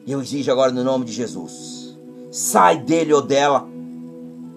E 0.05 0.12
eu 0.12 0.21
exijo 0.21 0.49
agora 0.51 0.71
no 0.71 0.84
nome 0.84 1.03
de 1.03 1.12
Jesus. 1.12 1.74
Sai 2.35 2.79
dele 2.79 3.13
ou 3.13 3.21
dela. 3.21 3.65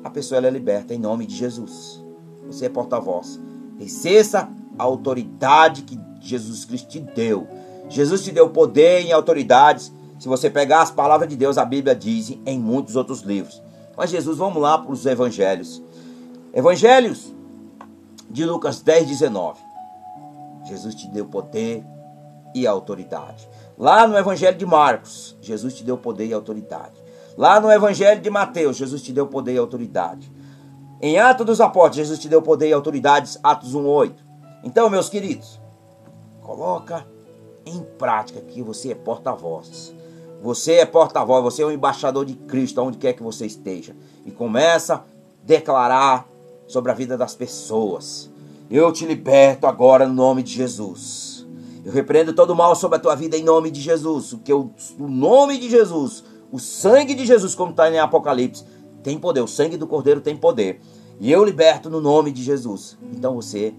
A 0.02 0.10
pessoa 0.10 0.44
é 0.44 0.50
liberta 0.50 0.92
em 0.92 0.98
nome 0.98 1.24
de 1.24 1.36
Jesus. 1.36 2.04
Você 2.48 2.66
é 2.66 2.68
porta-voz. 2.68 3.38
Exerça 3.78 4.48
a 4.76 4.82
autoridade 4.82 5.82
que 5.82 5.96
Jesus 6.20 6.64
Cristo 6.64 6.88
te 6.88 6.98
deu. 6.98 7.46
Jesus 7.88 8.24
te 8.24 8.32
deu 8.32 8.50
poder 8.50 9.06
e 9.06 9.12
autoridades. 9.12 9.92
Se 10.18 10.26
você 10.26 10.50
pegar 10.50 10.82
as 10.82 10.90
palavras 10.90 11.28
de 11.28 11.36
Deus, 11.36 11.56
a 11.56 11.64
Bíblia 11.64 11.94
diz 11.94 12.36
em 12.44 12.58
muitos 12.58 12.96
outros 12.96 13.20
livros. 13.20 13.62
Mas 13.96 14.10
Jesus, 14.10 14.38
vamos 14.38 14.60
lá 14.60 14.76
para 14.76 14.90
os 14.90 15.06
evangelhos. 15.06 15.80
Evangelhos 16.52 17.32
de 18.28 18.44
Lucas 18.44 18.82
10, 18.82 19.06
19. 19.06 19.60
Jesus 20.64 20.96
te 20.96 21.06
deu 21.06 21.26
poder 21.26 21.84
e 22.52 22.66
autoridade. 22.66 23.48
Lá 23.78 24.04
no 24.04 24.18
Evangelho 24.18 24.58
de 24.58 24.66
Marcos, 24.66 25.36
Jesus 25.40 25.74
te 25.74 25.84
deu 25.84 25.96
poder 25.96 26.26
e 26.26 26.32
autoridade. 26.32 26.97
Lá 27.38 27.61
no 27.61 27.70
Evangelho 27.70 28.20
de 28.20 28.29
Mateus, 28.29 28.77
Jesus 28.77 29.01
te 29.01 29.12
deu 29.12 29.24
poder 29.24 29.55
e 29.55 29.59
autoridade. 29.59 30.29
Em 31.01 31.20
Atos 31.20 31.46
dos 31.46 31.61
Apóstolos, 31.61 31.98
Jesus 31.98 32.18
te 32.18 32.29
deu 32.29 32.42
poder 32.42 32.66
e 32.66 32.72
autoridades, 32.72 33.38
Atos 33.44 33.77
1, 33.77 33.87
8. 33.87 34.24
Então, 34.64 34.90
meus 34.90 35.09
queridos, 35.09 35.61
coloca 36.42 37.07
em 37.64 37.81
prática 37.96 38.40
que 38.40 38.61
você 38.61 38.90
é 38.90 38.94
porta-voz. 38.96 39.94
Você 40.42 40.79
é 40.79 40.85
porta-voz, 40.85 41.44
você 41.44 41.62
é 41.62 41.66
um 41.66 41.70
embaixador 41.70 42.24
de 42.24 42.35
Cristo, 42.35 42.83
onde 42.83 42.98
quer 42.98 43.12
que 43.12 43.22
você 43.22 43.46
esteja. 43.46 43.94
E 44.27 44.33
começa 44.33 44.96
a 44.96 45.03
declarar 45.44 46.27
sobre 46.66 46.90
a 46.90 46.94
vida 46.94 47.16
das 47.16 47.37
pessoas. 47.37 48.29
Eu 48.68 48.92
te 48.92 49.07
liberto 49.07 49.68
agora 49.68 50.09
no 50.09 50.14
nome 50.14 50.42
de 50.42 50.51
Jesus. 50.51 51.46
Eu 51.85 51.92
repreendo 51.92 52.33
todo 52.33 52.57
mal 52.57 52.74
sobre 52.74 52.96
a 52.96 53.01
tua 53.01 53.14
vida 53.14 53.37
em 53.37 53.44
nome 53.44 53.70
de 53.70 53.81
Jesus. 53.81 54.33
O, 54.33 54.40
o 54.98 55.07
nome 55.07 55.57
de 55.57 55.70
Jesus, 55.70 56.24
o 56.50 56.58
sangue 56.58 57.14
de 57.14 57.26
Jesus, 57.26 57.54
como 57.54 57.70
está 57.70 57.90
em 57.90 57.98
Apocalipse, 57.98 58.64
tem 59.02 59.18
poder. 59.18 59.40
O 59.40 59.48
sangue 59.48 59.76
do 59.76 59.87
Cordeiro 59.87 60.20
tem 60.20 60.37
poder. 60.37 60.80
E 61.20 61.30
eu 61.30 61.44
liberto 61.44 61.90
no 61.90 62.00
nome 62.00 62.30
de 62.32 62.42
Jesus. 62.42 62.96
Então 63.12 63.34
você 63.34 63.74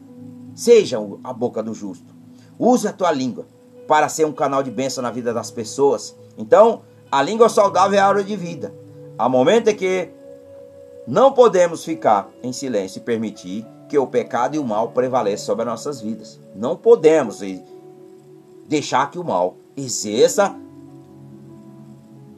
seja 0.53 0.97
a 1.23 1.34
boca 1.34 1.63
do 1.63 1.73
justo. 1.73 2.13
Use 2.58 2.88
a 2.88 2.93
tua 2.93 3.12
língua 3.12 3.47
para 3.88 4.10
ser 4.10 4.25
um 4.25 4.32
canal 4.32 4.62
de 4.62 4.69
bênção 4.69 5.01
na 5.01 5.10
vida 5.10 5.34
das 5.34 5.49
pessoas. 5.49 6.15
Então, 6.38 6.82
a 7.12 7.23
língua 7.23 7.49
saudável 7.49 7.97
é 7.97 8.01
a 8.01 8.08
hora 8.08 8.23
de 8.23 8.36
vida. 8.36 8.73
Há 9.17 9.27
momento 9.27 9.69
em 9.69 9.75
que 9.75 10.10
não 11.08 11.32
podemos 11.32 11.84
ficar 11.84 12.29
em 12.43 12.53
silêncio 12.53 12.99
e 12.99 13.03
permitir 13.03 13.65
que 13.88 13.97
o 13.97 14.05
pecado 14.05 14.55
e 14.55 14.60
o 14.60 14.63
mal 14.63 14.89
prevaleçam 14.89 15.47
sobre 15.47 15.63
as 15.63 15.69
nossas 15.69 16.01
vidas. 16.01 16.39
Não 16.55 16.75
podemos 16.75 17.39
deixar 18.67 19.10
que 19.10 19.17
o 19.17 19.23
mal 19.23 19.58
exerça 19.75 20.55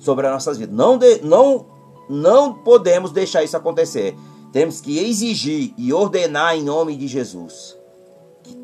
sobre 0.01 0.27
as 0.27 0.33
nossas 0.33 0.57
vidas. 0.57 0.75
Não, 0.75 0.97
de, 0.97 1.21
não, 1.21 1.65
não 2.09 2.53
podemos 2.53 3.13
deixar 3.13 3.41
isso 3.41 3.55
acontecer. 3.55 4.17
Temos 4.51 4.81
que 4.81 4.99
exigir 4.99 5.73
e 5.77 5.93
ordenar 5.93 6.57
em 6.57 6.63
nome 6.63 6.97
de 6.97 7.07
Jesus 7.07 7.79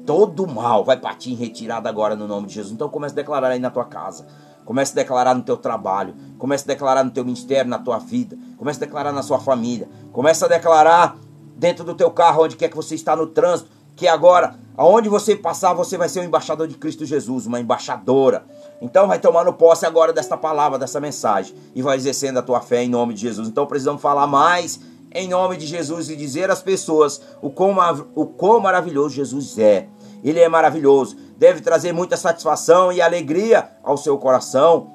todo 0.07 0.47
mal 0.47 0.85
vai 0.85 0.97
partir 0.97 1.31
em 1.31 1.35
retirada 1.35 1.89
agora 1.89 2.15
no 2.15 2.27
nome 2.27 2.47
de 2.47 2.53
Jesus. 2.53 2.73
Então 2.73 2.89
comece 2.89 3.13
a 3.13 3.17
declarar 3.17 3.49
aí 3.49 3.59
na 3.59 3.69
tua 3.69 3.83
casa. 3.83 4.25
Comece 4.65 4.93
a 4.93 4.95
declarar 4.95 5.35
no 5.35 5.43
teu 5.43 5.57
trabalho. 5.57 6.15
Comece 6.37 6.63
a 6.63 6.67
declarar 6.67 7.03
no 7.03 7.11
teu 7.11 7.23
ministério, 7.23 7.69
na 7.69 7.77
tua 7.77 7.99
vida. 7.99 8.37
Comece 8.57 8.81
a 8.81 8.85
declarar 8.85 9.11
na 9.11 9.21
sua 9.21 9.39
família. 9.39 9.87
Comece 10.11 10.43
a 10.43 10.47
declarar 10.47 11.17
dentro 11.57 11.83
do 11.83 11.93
teu 11.93 12.09
carro, 12.11 12.43
onde 12.43 12.55
quer 12.55 12.69
que 12.69 12.75
você 12.75 12.95
está 12.95 13.15
no 13.15 13.27
trânsito. 13.27 13.69
Que 13.97 14.07
agora, 14.07 14.55
aonde 14.77 15.09
você 15.09 15.35
passar, 15.35 15.73
você 15.73 15.97
vai 15.97 16.07
ser 16.07 16.21
um 16.21 16.23
embaixador 16.23 16.67
de 16.67 16.77
Cristo 16.77 17.03
Jesus, 17.03 17.45
uma 17.45 17.59
embaixadora. 17.59 18.45
Então 18.79 19.07
vai 19.07 19.19
tomando 19.19 19.51
posse 19.51 19.85
agora 19.85 20.13
desta 20.13 20.37
palavra, 20.37 20.79
dessa 20.79 21.01
mensagem. 21.01 21.53
E 21.75 21.81
vai 21.81 21.97
exercendo 21.97 22.37
a 22.37 22.41
tua 22.41 22.61
fé 22.61 22.83
em 22.83 22.89
nome 22.89 23.13
de 23.13 23.21
Jesus. 23.21 23.49
Então 23.49 23.65
precisamos 23.65 24.01
falar 24.01 24.27
mais 24.27 24.79
em 25.11 25.27
nome 25.27 25.57
de 25.57 25.65
Jesus 25.65 26.09
e 26.09 26.15
dizer 26.15 26.49
às 26.49 26.61
pessoas 26.61 27.19
o 27.41 27.49
quão, 27.49 27.75
o 28.15 28.25
quão 28.25 28.59
maravilhoso 28.61 29.15
Jesus 29.15 29.57
é. 29.57 29.89
Ele 30.23 30.39
é 30.39 30.47
maravilhoso. 30.47 31.17
Deve 31.37 31.59
trazer 31.59 31.91
muita 31.91 32.15
satisfação 32.15 32.91
e 32.91 33.01
alegria 33.01 33.71
ao 33.83 33.97
seu 33.97 34.17
coração 34.17 34.93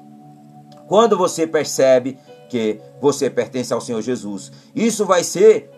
quando 0.87 1.17
você 1.17 1.45
percebe 1.45 2.17
que 2.49 2.79
você 3.01 3.29
pertence 3.29 3.73
ao 3.73 3.81
Senhor 3.81 4.01
Jesus. 4.01 4.51
Isso 4.75 5.05
vai 5.05 5.23
ser 5.23 5.69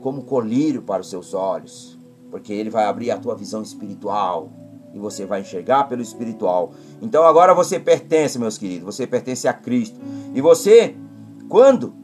como 0.00 0.22
colírio 0.22 0.82
para 0.82 1.02
os 1.02 1.10
seus 1.10 1.34
olhos, 1.34 1.98
porque 2.30 2.52
ele 2.52 2.70
vai 2.70 2.84
abrir 2.84 3.10
a 3.10 3.18
tua 3.18 3.34
visão 3.34 3.62
espiritual 3.62 4.50
e 4.92 4.98
você 4.98 5.24
vai 5.24 5.40
enxergar 5.40 5.84
pelo 5.84 6.02
espiritual. 6.02 6.72
Então 7.00 7.24
agora 7.24 7.54
você 7.54 7.78
pertence, 7.78 8.38
meus 8.38 8.58
queridos, 8.58 8.84
você 8.84 9.06
pertence 9.06 9.46
a 9.46 9.52
Cristo. 9.52 9.98
E 10.34 10.40
você, 10.40 10.94
quando 11.48 11.94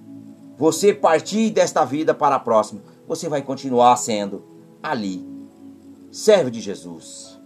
você 0.57 0.93
partir 0.95 1.51
desta 1.51 1.85
vida 1.85 2.15
para 2.15 2.37
a 2.37 2.41
próxima, 2.41 2.83
você 3.07 3.29
vai 3.29 3.43
continuar 3.43 3.97
sendo 3.97 4.43
ali 4.83 5.27
servo 6.11 6.51
de 6.51 6.61
Jesus, 6.61 7.39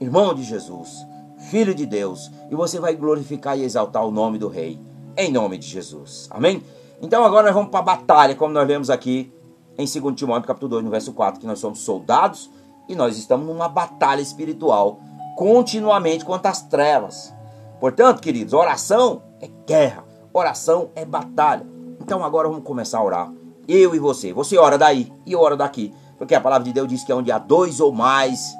irmão 0.00 0.34
de 0.34 0.42
Jesus, 0.42 1.04
filho 1.50 1.74
de 1.74 1.84
Deus, 1.84 2.30
e 2.50 2.54
você 2.54 2.80
vai 2.80 2.94
glorificar 2.94 3.58
e 3.58 3.64
exaltar 3.64 4.04
o 4.04 4.10
nome 4.10 4.38
do 4.38 4.48
Rei, 4.48 4.80
em 5.16 5.30
nome 5.30 5.58
de 5.58 5.66
Jesus. 5.66 6.28
Amém? 6.30 6.62
Então 7.02 7.24
agora 7.24 7.46
nós 7.46 7.54
vamos 7.54 7.70
para 7.70 7.80
a 7.80 7.82
batalha, 7.82 8.34
como 8.34 8.54
nós 8.54 8.66
vemos 8.66 8.88
aqui 8.88 9.30
em 9.76 9.86
2 9.86 10.14
Timóteo 10.14 10.46
capítulo 10.46 10.70
2, 10.70 10.84
no 10.84 10.90
verso 10.90 11.12
4, 11.12 11.40
que 11.40 11.46
nós 11.46 11.58
somos 11.58 11.80
soldados 11.80 12.50
e 12.88 12.94
nós 12.94 13.16
estamos 13.16 13.46
numa 13.46 13.68
batalha 13.68 14.20
espiritual 14.20 15.00
continuamente 15.36 16.24
contra 16.24 16.50
as 16.50 16.62
trevas. 16.62 17.34
Portanto, 17.80 18.20
queridos, 18.20 18.54
oração 18.54 19.22
é 19.40 19.50
guerra, 19.66 20.04
oração 20.32 20.90
é 20.94 21.04
batalha. 21.04 21.66
Então 22.00 22.24
agora 22.24 22.48
vamos 22.48 22.64
começar 22.64 22.98
a 22.98 23.04
orar. 23.04 23.32
Eu 23.66 23.94
e 23.94 23.98
você. 23.98 24.32
Você 24.32 24.56
ora 24.58 24.78
daí 24.78 25.12
e 25.26 25.32
eu 25.32 25.40
oro 25.40 25.56
daqui. 25.56 25.92
Porque 26.18 26.34
a 26.34 26.40
palavra 26.40 26.64
de 26.64 26.72
Deus 26.72 26.88
diz 26.88 27.02
que 27.02 27.10
é 27.10 27.14
onde 27.14 27.32
há 27.32 27.38
dois 27.38 27.80
ou 27.80 27.92
mais, 27.92 28.54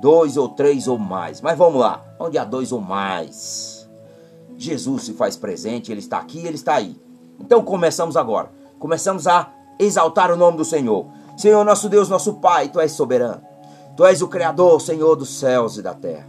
dois 0.00 0.36
ou 0.36 0.48
três 0.48 0.86
ou 0.86 0.98
mais. 0.98 1.40
Mas 1.40 1.56
vamos 1.56 1.80
lá, 1.80 2.02
onde 2.18 2.36
há 2.36 2.44
dois 2.44 2.72
ou 2.72 2.80
mais. 2.80 3.88
Jesus 4.56 5.04
se 5.04 5.14
faz 5.14 5.36
presente, 5.36 5.90
Ele 5.90 6.00
está 6.00 6.18
aqui, 6.18 6.40
Ele 6.40 6.56
está 6.56 6.74
aí. 6.74 7.00
Então 7.38 7.62
começamos 7.62 8.16
agora. 8.16 8.52
Começamos 8.78 9.26
a 9.26 9.50
exaltar 9.84 10.30
o 10.30 10.36
nome 10.36 10.56
do 10.56 10.64
Senhor. 10.64 11.06
Senhor, 11.36 11.64
nosso 11.64 11.88
Deus, 11.88 12.08
nosso 12.08 12.34
Pai, 12.34 12.68
Tu 12.68 12.78
és 12.80 12.92
soberano. 12.92 13.42
Tu 13.96 14.04
és 14.04 14.22
o 14.22 14.28
Criador, 14.28 14.80
Senhor 14.80 15.16
dos 15.16 15.30
céus 15.38 15.76
e 15.78 15.82
da 15.82 15.94
terra. 15.94 16.28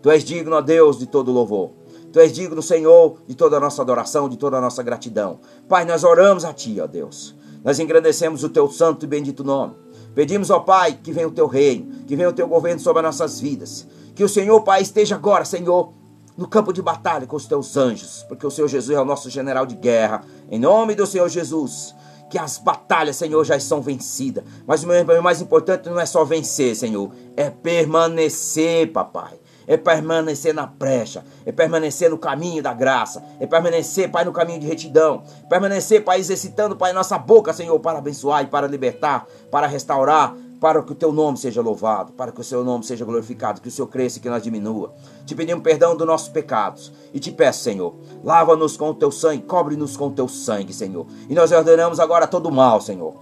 Tu 0.00 0.10
és 0.10 0.24
digno, 0.24 0.56
ó 0.56 0.60
Deus, 0.60 0.98
de 0.98 1.06
todo 1.06 1.32
louvor. 1.32 1.70
Tu 2.12 2.20
és 2.20 2.32
digno, 2.32 2.62
Senhor, 2.62 3.18
de 3.26 3.34
toda 3.34 3.56
a 3.56 3.60
nossa 3.60 3.82
adoração, 3.82 4.28
de 4.28 4.36
toda 4.36 4.58
a 4.58 4.60
nossa 4.60 4.82
gratidão. 4.82 5.40
Pai, 5.68 5.84
nós 5.84 6.04
oramos 6.04 6.44
a 6.44 6.52
Ti, 6.52 6.80
ó 6.80 6.86
Deus. 6.86 7.34
Nós 7.64 7.78
engrandecemos 7.78 8.44
o 8.44 8.48
Teu 8.48 8.68
santo 8.70 9.04
e 9.04 9.08
bendito 9.08 9.42
nome. 9.42 9.74
Pedimos, 10.14 10.50
ó 10.50 10.60
Pai, 10.60 10.98
que 11.02 11.12
venha 11.12 11.28
o 11.28 11.32
Teu 11.32 11.46
reino, 11.46 12.04
que 12.06 12.14
venha 12.14 12.28
o 12.28 12.32
Teu 12.32 12.46
governo 12.46 12.80
sobre 12.80 13.00
as 13.00 13.18
nossas 13.18 13.40
vidas. 13.40 13.86
Que 14.14 14.22
o 14.22 14.28
Senhor, 14.28 14.60
Pai, 14.62 14.82
esteja 14.82 15.14
agora, 15.14 15.44
Senhor, 15.44 15.92
no 16.36 16.46
campo 16.46 16.72
de 16.72 16.82
batalha 16.82 17.26
com 17.26 17.36
os 17.36 17.46
Teus 17.46 17.76
anjos, 17.76 18.24
porque 18.28 18.46
o 18.46 18.50
Senhor 18.50 18.68
Jesus 18.68 18.96
é 18.96 19.00
o 19.00 19.04
nosso 19.04 19.30
general 19.30 19.64
de 19.64 19.74
guerra. 19.74 20.22
Em 20.50 20.58
nome 20.58 20.94
do 20.94 21.06
Senhor 21.06 21.28
Jesus 21.28 21.94
que 22.32 22.38
as 22.38 22.56
batalhas, 22.56 23.16
Senhor, 23.16 23.44
já 23.44 23.60
são 23.60 23.82
vencidas. 23.82 24.42
Mas 24.66 24.82
o 24.82 25.22
mais 25.22 25.42
importante 25.42 25.90
não 25.90 26.00
é 26.00 26.06
só 26.06 26.24
vencer, 26.24 26.74
Senhor, 26.74 27.12
é 27.36 27.50
permanecer, 27.50 28.90
papai. 28.90 29.38
É 29.66 29.76
permanecer 29.76 30.54
na 30.54 30.64
brecha, 30.64 31.22
é 31.44 31.52
permanecer 31.52 32.08
no 32.08 32.16
caminho 32.16 32.62
da 32.62 32.72
graça, 32.72 33.22
é 33.38 33.46
permanecer, 33.46 34.10
Pai, 34.10 34.24
no 34.24 34.32
caminho 34.32 34.58
de 34.58 34.66
retidão, 34.66 35.22
permanecer, 35.48 36.02
Pai, 36.02 36.18
exercitando, 36.18 36.74
Pai, 36.74 36.92
nossa 36.94 37.18
boca, 37.18 37.52
Senhor, 37.52 37.78
para 37.78 37.98
abençoar 37.98 38.42
e 38.42 38.46
para 38.46 38.66
libertar, 38.66 39.26
para 39.50 39.66
restaurar, 39.66 40.34
para 40.62 40.80
que 40.80 40.92
o 40.92 40.94
teu 40.94 41.12
nome 41.12 41.36
seja 41.36 41.60
louvado, 41.60 42.12
para 42.12 42.30
que 42.30 42.40
o 42.40 42.44
seu 42.44 42.62
nome 42.62 42.84
seja 42.84 43.04
glorificado, 43.04 43.60
que 43.60 43.66
o 43.66 43.70
Senhor 43.70 43.88
cresça 43.88 44.18
e 44.18 44.20
que 44.20 44.30
nós 44.30 44.40
diminua. 44.44 44.94
Te 45.26 45.34
pedimos 45.34 45.64
perdão 45.64 45.96
dos 45.96 46.06
nossos 46.06 46.28
pecados 46.28 46.92
e 47.12 47.18
te 47.18 47.32
peço, 47.32 47.64
Senhor, 47.64 47.96
lava-nos 48.22 48.76
com 48.76 48.90
o 48.90 48.94
teu 48.94 49.10
sangue, 49.10 49.42
cobre-nos 49.42 49.96
com 49.96 50.06
o 50.06 50.12
teu 50.12 50.28
sangue, 50.28 50.72
Senhor. 50.72 51.04
E 51.28 51.34
nós 51.34 51.50
ordenamos 51.50 51.98
agora 51.98 52.28
todo 52.28 52.48
o 52.48 52.52
mal, 52.52 52.80
Senhor. 52.80 53.12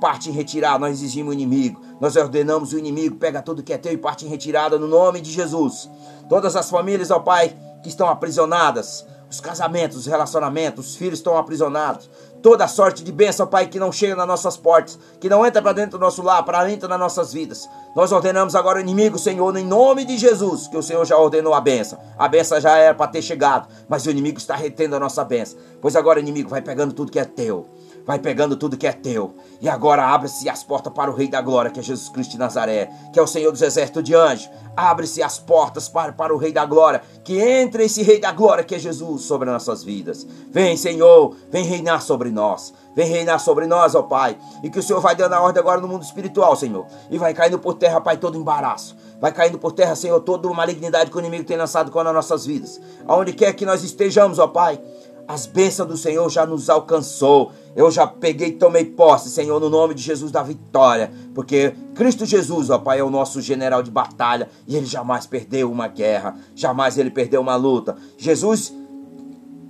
Parte 0.00 0.30
em 0.30 0.32
retirada, 0.32 0.78
nós 0.78 0.92
exigimos 0.92 1.30
o 1.30 1.34
inimigo. 1.34 1.80
Nós 2.00 2.14
ordenamos 2.14 2.72
o 2.72 2.78
inimigo, 2.78 3.16
pega 3.16 3.42
tudo 3.42 3.64
que 3.64 3.72
é 3.72 3.76
teu 3.76 3.92
e 3.92 3.96
parte 3.96 4.24
em 4.24 4.28
retirada 4.28 4.78
no 4.78 4.86
nome 4.86 5.20
de 5.20 5.32
Jesus. 5.32 5.90
Todas 6.28 6.54
as 6.54 6.70
famílias, 6.70 7.10
ó 7.10 7.18
Pai, 7.18 7.56
que 7.82 7.88
estão 7.88 8.08
aprisionadas, 8.08 9.04
os 9.28 9.40
casamentos, 9.40 9.96
os 9.96 10.06
relacionamentos, 10.06 10.90
os 10.90 10.96
filhos 10.96 11.18
estão 11.18 11.36
aprisionados. 11.36 12.08
Toda 12.42 12.66
sorte 12.66 13.04
de 13.04 13.12
bênção, 13.12 13.46
Pai, 13.46 13.68
que 13.68 13.78
não 13.78 13.92
chega 13.92 14.16
nas 14.16 14.26
nossas 14.26 14.56
portas, 14.56 14.98
que 15.20 15.28
não 15.28 15.46
entra 15.46 15.62
para 15.62 15.72
dentro 15.72 15.96
do 15.96 16.02
nosso 16.02 16.22
lar, 16.22 16.42
para 16.42 16.64
dentro 16.64 16.88
das 16.88 16.98
nossas 16.98 17.32
vidas. 17.32 17.68
Nós 17.94 18.10
ordenamos 18.10 18.56
agora 18.56 18.78
o 18.78 18.80
inimigo, 18.80 19.16
Senhor, 19.16 19.56
em 19.56 19.64
nome 19.64 20.04
de 20.04 20.18
Jesus, 20.18 20.66
que 20.66 20.76
o 20.76 20.82
Senhor 20.82 21.04
já 21.04 21.16
ordenou 21.16 21.54
a 21.54 21.60
bênção. 21.60 22.00
A 22.18 22.26
bênção 22.26 22.60
já 22.60 22.76
era 22.76 22.94
para 22.94 23.06
ter 23.06 23.22
chegado, 23.22 23.68
mas 23.88 24.06
o 24.06 24.10
inimigo 24.10 24.38
está 24.38 24.56
retendo 24.56 24.96
a 24.96 24.98
nossa 24.98 25.22
bênção. 25.24 25.56
Pois 25.80 25.94
agora 25.94 26.18
o 26.18 26.22
inimigo 26.22 26.50
vai 26.50 26.60
pegando 26.60 26.92
tudo 26.92 27.12
que 27.12 27.18
é 27.20 27.24
teu 27.24 27.64
vai 28.04 28.18
pegando 28.18 28.56
tudo 28.56 28.76
que 28.76 28.86
é 28.86 28.92
teu. 28.92 29.34
E 29.60 29.68
agora 29.68 30.04
abre-se 30.04 30.48
as 30.48 30.62
portas 30.62 30.92
para 30.92 31.10
o 31.10 31.14
Rei 31.14 31.28
da 31.28 31.40
Glória, 31.40 31.70
que 31.70 31.80
é 31.80 31.82
Jesus 31.82 32.08
Cristo 32.08 32.32
de 32.32 32.38
Nazaré, 32.38 32.90
que 33.12 33.18
é 33.18 33.22
o 33.22 33.26
Senhor 33.26 33.50
dos 33.52 33.62
Exércitos 33.62 34.02
de 34.02 34.14
Anjos. 34.14 34.50
Abre-se 34.76 35.22
as 35.22 35.38
portas 35.38 35.88
para, 35.88 36.12
para 36.12 36.34
o 36.34 36.38
Rei 36.38 36.52
da 36.52 36.64
Glória, 36.64 37.02
que 37.22 37.38
entre 37.38 37.84
esse 37.84 38.02
Rei 38.02 38.18
da 38.18 38.32
Glória, 38.32 38.64
que 38.64 38.74
é 38.74 38.78
Jesus, 38.78 39.22
sobre 39.22 39.48
as 39.48 39.54
nossas 39.54 39.84
vidas. 39.84 40.26
Vem, 40.50 40.76
Senhor, 40.76 41.36
vem 41.50 41.64
reinar 41.64 42.00
sobre 42.02 42.30
nós. 42.30 42.72
Vem 42.94 43.08
reinar 43.08 43.38
sobre 43.38 43.66
nós, 43.66 43.94
ó 43.94 44.02
Pai. 44.02 44.36
E 44.62 44.70
que 44.70 44.78
o 44.78 44.82
Senhor 44.82 45.00
vai 45.00 45.14
dando 45.14 45.34
a 45.34 45.40
ordem 45.40 45.60
agora 45.60 45.80
no 45.80 45.88
mundo 45.88 46.02
espiritual, 46.02 46.56
Senhor. 46.56 46.86
E 47.10 47.18
vai 47.18 47.34
caindo 47.34 47.58
por 47.58 47.74
terra, 47.74 48.00
Pai, 48.00 48.16
todo 48.16 48.38
embaraço. 48.38 48.96
Vai 49.20 49.32
caindo 49.32 49.58
por 49.58 49.72
terra, 49.72 49.94
Senhor, 49.94 50.18
toda 50.20 50.48
malignidade 50.52 51.10
que 51.10 51.16
o 51.16 51.20
inimigo 51.20 51.44
tem 51.44 51.56
lançado 51.56 51.92
contra 51.92 52.08
as 52.08 52.14
nossas 52.14 52.44
vidas. 52.44 52.80
Aonde 53.06 53.32
quer 53.32 53.52
que 53.52 53.64
nós 53.64 53.84
estejamos, 53.84 54.38
ó 54.38 54.48
Pai 54.48 54.80
as 55.26 55.46
bênçãos 55.46 55.88
do 55.88 55.96
Senhor 55.96 56.28
já 56.30 56.44
nos 56.44 56.68
alcançou. 56.68 57.52
Eu 57.74 57.90
já 57.90 58.06
peguei 58.06 58.48
e 58.48 58.52
tomei 58.52 58.84
posse, 58.84 59.30
Senhor, 59.30 59.60
no 59.60 59.70
nome 59.70 59.94
de 59.94 60.02
Jesus 60.02 60.30
da 60.30 60.42
vitória. 60.42 61.12
Porque 61.34 61.74
Cristo 61.94 62.26
Jesus, 62.26 62.70
ó 62.70 62.78
Pai, 62.78 62.98
é 62.98 63.04
o 63.04 63.10
nosso 63.10 63.40
general 63.40 63.82
de 63.82 63.90
batalha. 63.90 64.48
E 64.66 64.76
ele 64.76 64.86
jamais 64.86 65.26
perdeu 65.26 65.70
uma 65.70 65.88
guerra. 65.88 66.36
Jamais 66.54 66.98
ele 66.98 67.10
perdeu 67.10 67.40
uma 67.40 67.56
luta. 67.56 67.96
Jesus 68.18 68.74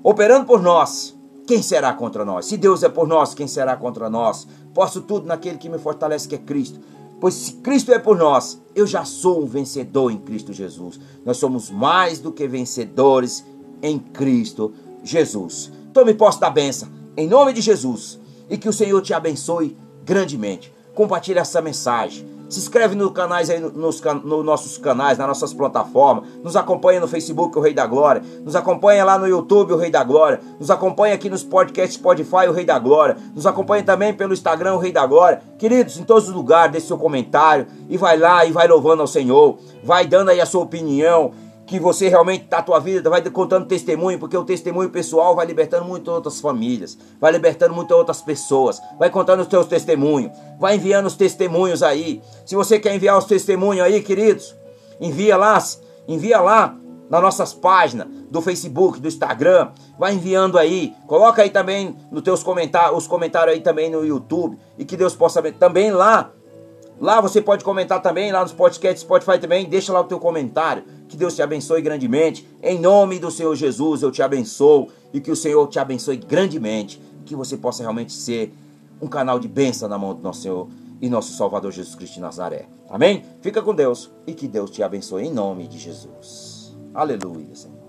operando 0.02 0.46
por 0.46 0.60
nós. 0.62 1.16
Quem 1.46 1.60
será 1.60 1.92
contra 1.92 2.24
nós? 2.24 2.46
Se 2.46 2.56
Deus 2.56 2.82
é 2.82 2.88
por 2.88 3.06
nós, 3.06 3.34
quem 3.34 3.48
será 3.48 3.76
contra 3.76 4.08
nós? 4.08 4.46
Posso 4.72 5.02
tudo 5.02 5.26
naquele 5.26 5.58
que 5.58 5.68
me 5.68 5.78
fortalece, 5.78 6.28
que 6.28 6.36
é 6.36 6.38
Cristo. 6.38 6.80
Pois 7.20 7.34
se 7.34 7.52
Cristo 7.54 7.92
é 7.92 7.98
por 7.98 8.16
nós, 8.16 8.60
eu 8.74 8.86
já 8.86 9.04
sou 9.04 9.42
um 9.42 9.46
vencedor 9.46 10.10
em 10.10 10.18
Cristo 10.18 10.52
Jesus. 10.52 10.98
Nós 11.24 11.36
somos 11.36 11.70
mais 11.70 12.18
do 12.18 12.32
que 12.32 12.48
vencedores 12.48 13.44
em 13.82 13.98
Cristo 13.98 14.72
Jesus. 15.02 15.72
Tome 15.92 16.14
posse 16.14 16.40
da 16.40 16.50
benção, 16.50 16.88
em 17.16 17.28
nome 17.28 17.52
de 17.52 17.60
Jesus. 17.60 18.18
E 18.48 18.56
que 18.56 18.68
o 18.68 18.72
Senhor 18.72 19.00
te 19.00 19.14
abençoe 19.14 19.76
grandemente. 20.04 20.72
Compartilhe 20.94 21.38
essa 21.38 21.60
mensagem. 21.60 22.32
Se 22.52 22.58
inscreve 22.58 22.94
no 22.94 23.10
canais 23.10 23.48
aí, 23.48 23.58
nos, 23.58 24.02
nos 24.02 24.44
nossos 24.44 24.76
canais, 24.76 25.16
nas 25.16 25.26
nossas 25.26 25.54
plataformas. 25.54 26.28
Nos 26.44 26.54
acompanha 26.54 27.00
no 27.00 27.08
Facebook, 27.08 27.56
o 27.56 27.62
Rei 27.62 27.72
da 27.72 27.86
Glória. 27.86 28.22
Nos 28.44 28.54
acompanha 28.54 29.06
lá 29.06 29.18
no 29.18 29.26
YouTube, 29.26 29.72
o 29.72 29.76
Rei 29.78 29.90
da 29.90 30.04
Glória. 30.04 30.38
Nos 30.60 30.70
acompanha 30.70 31.14
aqui 31.14 31.30
nos 31.30 31.42
podcasts 31.42 31.94
Spotify, 31.94 32.48
o 32.48 32.52
Rei 32.52 32.66
da 32.66 32.78
Glória. 32.78 33.16
Nos 33.34 33.46
acompanha 33.46 33.82
também 33.82 34.12
pelo 34.12 34.34
Instagram, 34.34 34.74
o 34.74 34.78
Rei 34.78 34.92
da 34.92 35.06
Glória. 35.06 35.40
Queridos, 35.58 35.96
em 35.96 36.04
todos 36.04 36.28
os 36.28 36.34
lugares, 36.34 36.72
deixe 36.72 36.88
seu 36.88 36.98
comentário. 36.98 37.66
E 37.88 37.96
vai 37.96 38.18
lá 38.18 38.44
e 38.44 38.52
vai 38.52 38.68
louvando 38.68 39.00
ao 39.00 39.08
Senhor. 39.08 39.56
Vai 39.82 40.06
dando 40.06 40.28
aí 40.28 40.38
a 40.38 40.44
sua 40.44 40.60
opinião 40.60 41.32
que 41.72 41.80
você 41.80 42.06
realmente 42.06 42.44
está 42.44 42.58
a 42.58 42.62
tua 42.62 42.78
vida, 42.78 43.08
vai 43.08 43.22
contando 43.30 43.64
testemunho, 43.64 44.18
porque 44.18 44.36
o 44.36 44.44
testemunho 44.44 44.90
pessoal 44.90 45.34
vai 45.34 45.46
libertando 45.46 45.86
muitas 45.86 46.12
outras 46.12 46.38
famílias, 46.38 46.98
vai 47.18 47.32
libertando 47.32 47.72
muitas 47.72 47.96
outras 47.96 48.20
pessoas, 48.20 48.78
vai 48.98 49.08
contando 49.08 49.40
os 49.40 49.46
teus 49.46 49.66
testemunhos, 49.66 50.32
vai 50.60 50.76
enviando 50.76 51.06
os 51.06 51.16
testemunhos 51.16 51.82
aí. 51.82 52.20
Se 52.44 52.54
você 52.54 52.78
quer 52.78 52.94
enviar 52.94 53.16
os 53.16 53.24
testemunhos 53.24 53.86
aí, 53.86 54.02
queridos, 54.02 54.54
envia 55.00 55.34
lá, 55.34 55.58
envia 56.06 56.42
lá 56.42 56.76
nas 57.08 57.22
nossas 57.22 57.54
páginas 57.54 58.06
do 58.30 58.42
Facebook, 58.42 59.00
do 59.00 59.08
Instagram, 59.08 59.70
vai 59.98 60.12
enviando 60.12 60.58
aí, 60.58 60.94
coloca 61.06 61.40
aí 61.40 61.48
também 61.48 61.96
nos 62.10 62.22
teus 62.22 62.42
comentários, 62.42 62.98
os 62.98 63.06
comentários 63.06 63.54
aí 63.54 63.62
também 63.62 63.88
no 63.88 64.04
YouTube, 64.04 64.58
e 64.76 64.84
que 64.84 64.94
Deus 64.94 65.16
possa 65.16 65.40
também 65.52 65.90
lá 65.90 66.30
Lá 67.02 67.20
você 67.20 67.42
pode 67.42 67.64
comentar 67.64 68.00
também, 68.00 68.30
lá 68.30 68.42
nos 68.42 68.52
podcasts 68.52 69.00
Spotify 69.02 69.36
também, 69.36 69.68
deixa 69.68 69.92
lá 69.92 69.98
o 69.98 70.04
teu 70.04 70.20
comentário. 70.20 70.84
Que 71.08 71.16
Deus 71.16 71.34
te 71.34 71.42
abençoe 71.42 71.82
grandemente. 71.82 72.48
Em 72.62 72.78
nome 72.78 73.18
do 73.18 73.28
Senhor 73.28 73.56
Jesus, 73.56 74.02
eu 74.02 74.12
te 74.12 74.22
abençoo 74.22 74.88
e 75.12 75.20
que 75.20 75.28
o 75.28 75.34
Senhor 75.34 75.66
te 75.66 75.80
abençoe 75.80 76.16
grandemente. 76.16 77.02
Que 77.26 77.34
você 77.34 77.56
possa 77.56 77.82
realmente 77.82 78.12
ser 78.12 78.54
um 79.00 79.08
canal 79.08 79.40
de 79.40 79.48
bênção 79.48 79.88
na 79.88 79.98
mão 79.98 80.14
do 80.14 80.22
nosso 80.22 80.42
Senhor 80.42 80.68
e 81.00 81.08
nosso 81.08 81.32
Salvador 81.32 81.72
Jesus 81.72 81.96
Cristo 81.96 82.14
de 82.14 82.20
Nazaré. 82.20 82.68
Amém? 82.88 83.24
Fica 83.40 83.60
com 83.60 83.74
Deus 83.74 84.08
e 84.24 84.32
que 84.32 84.46
Deus 84.46 84.70
te 84.70 84.80
abençoe 84.80 85.24
em 85.24 85.32
nome 85.32 85.66
de 85.66 85.80
Jesus. 85.80 86.72
Aleluia, 86.94 87.52
Senhor. 87.52 87.81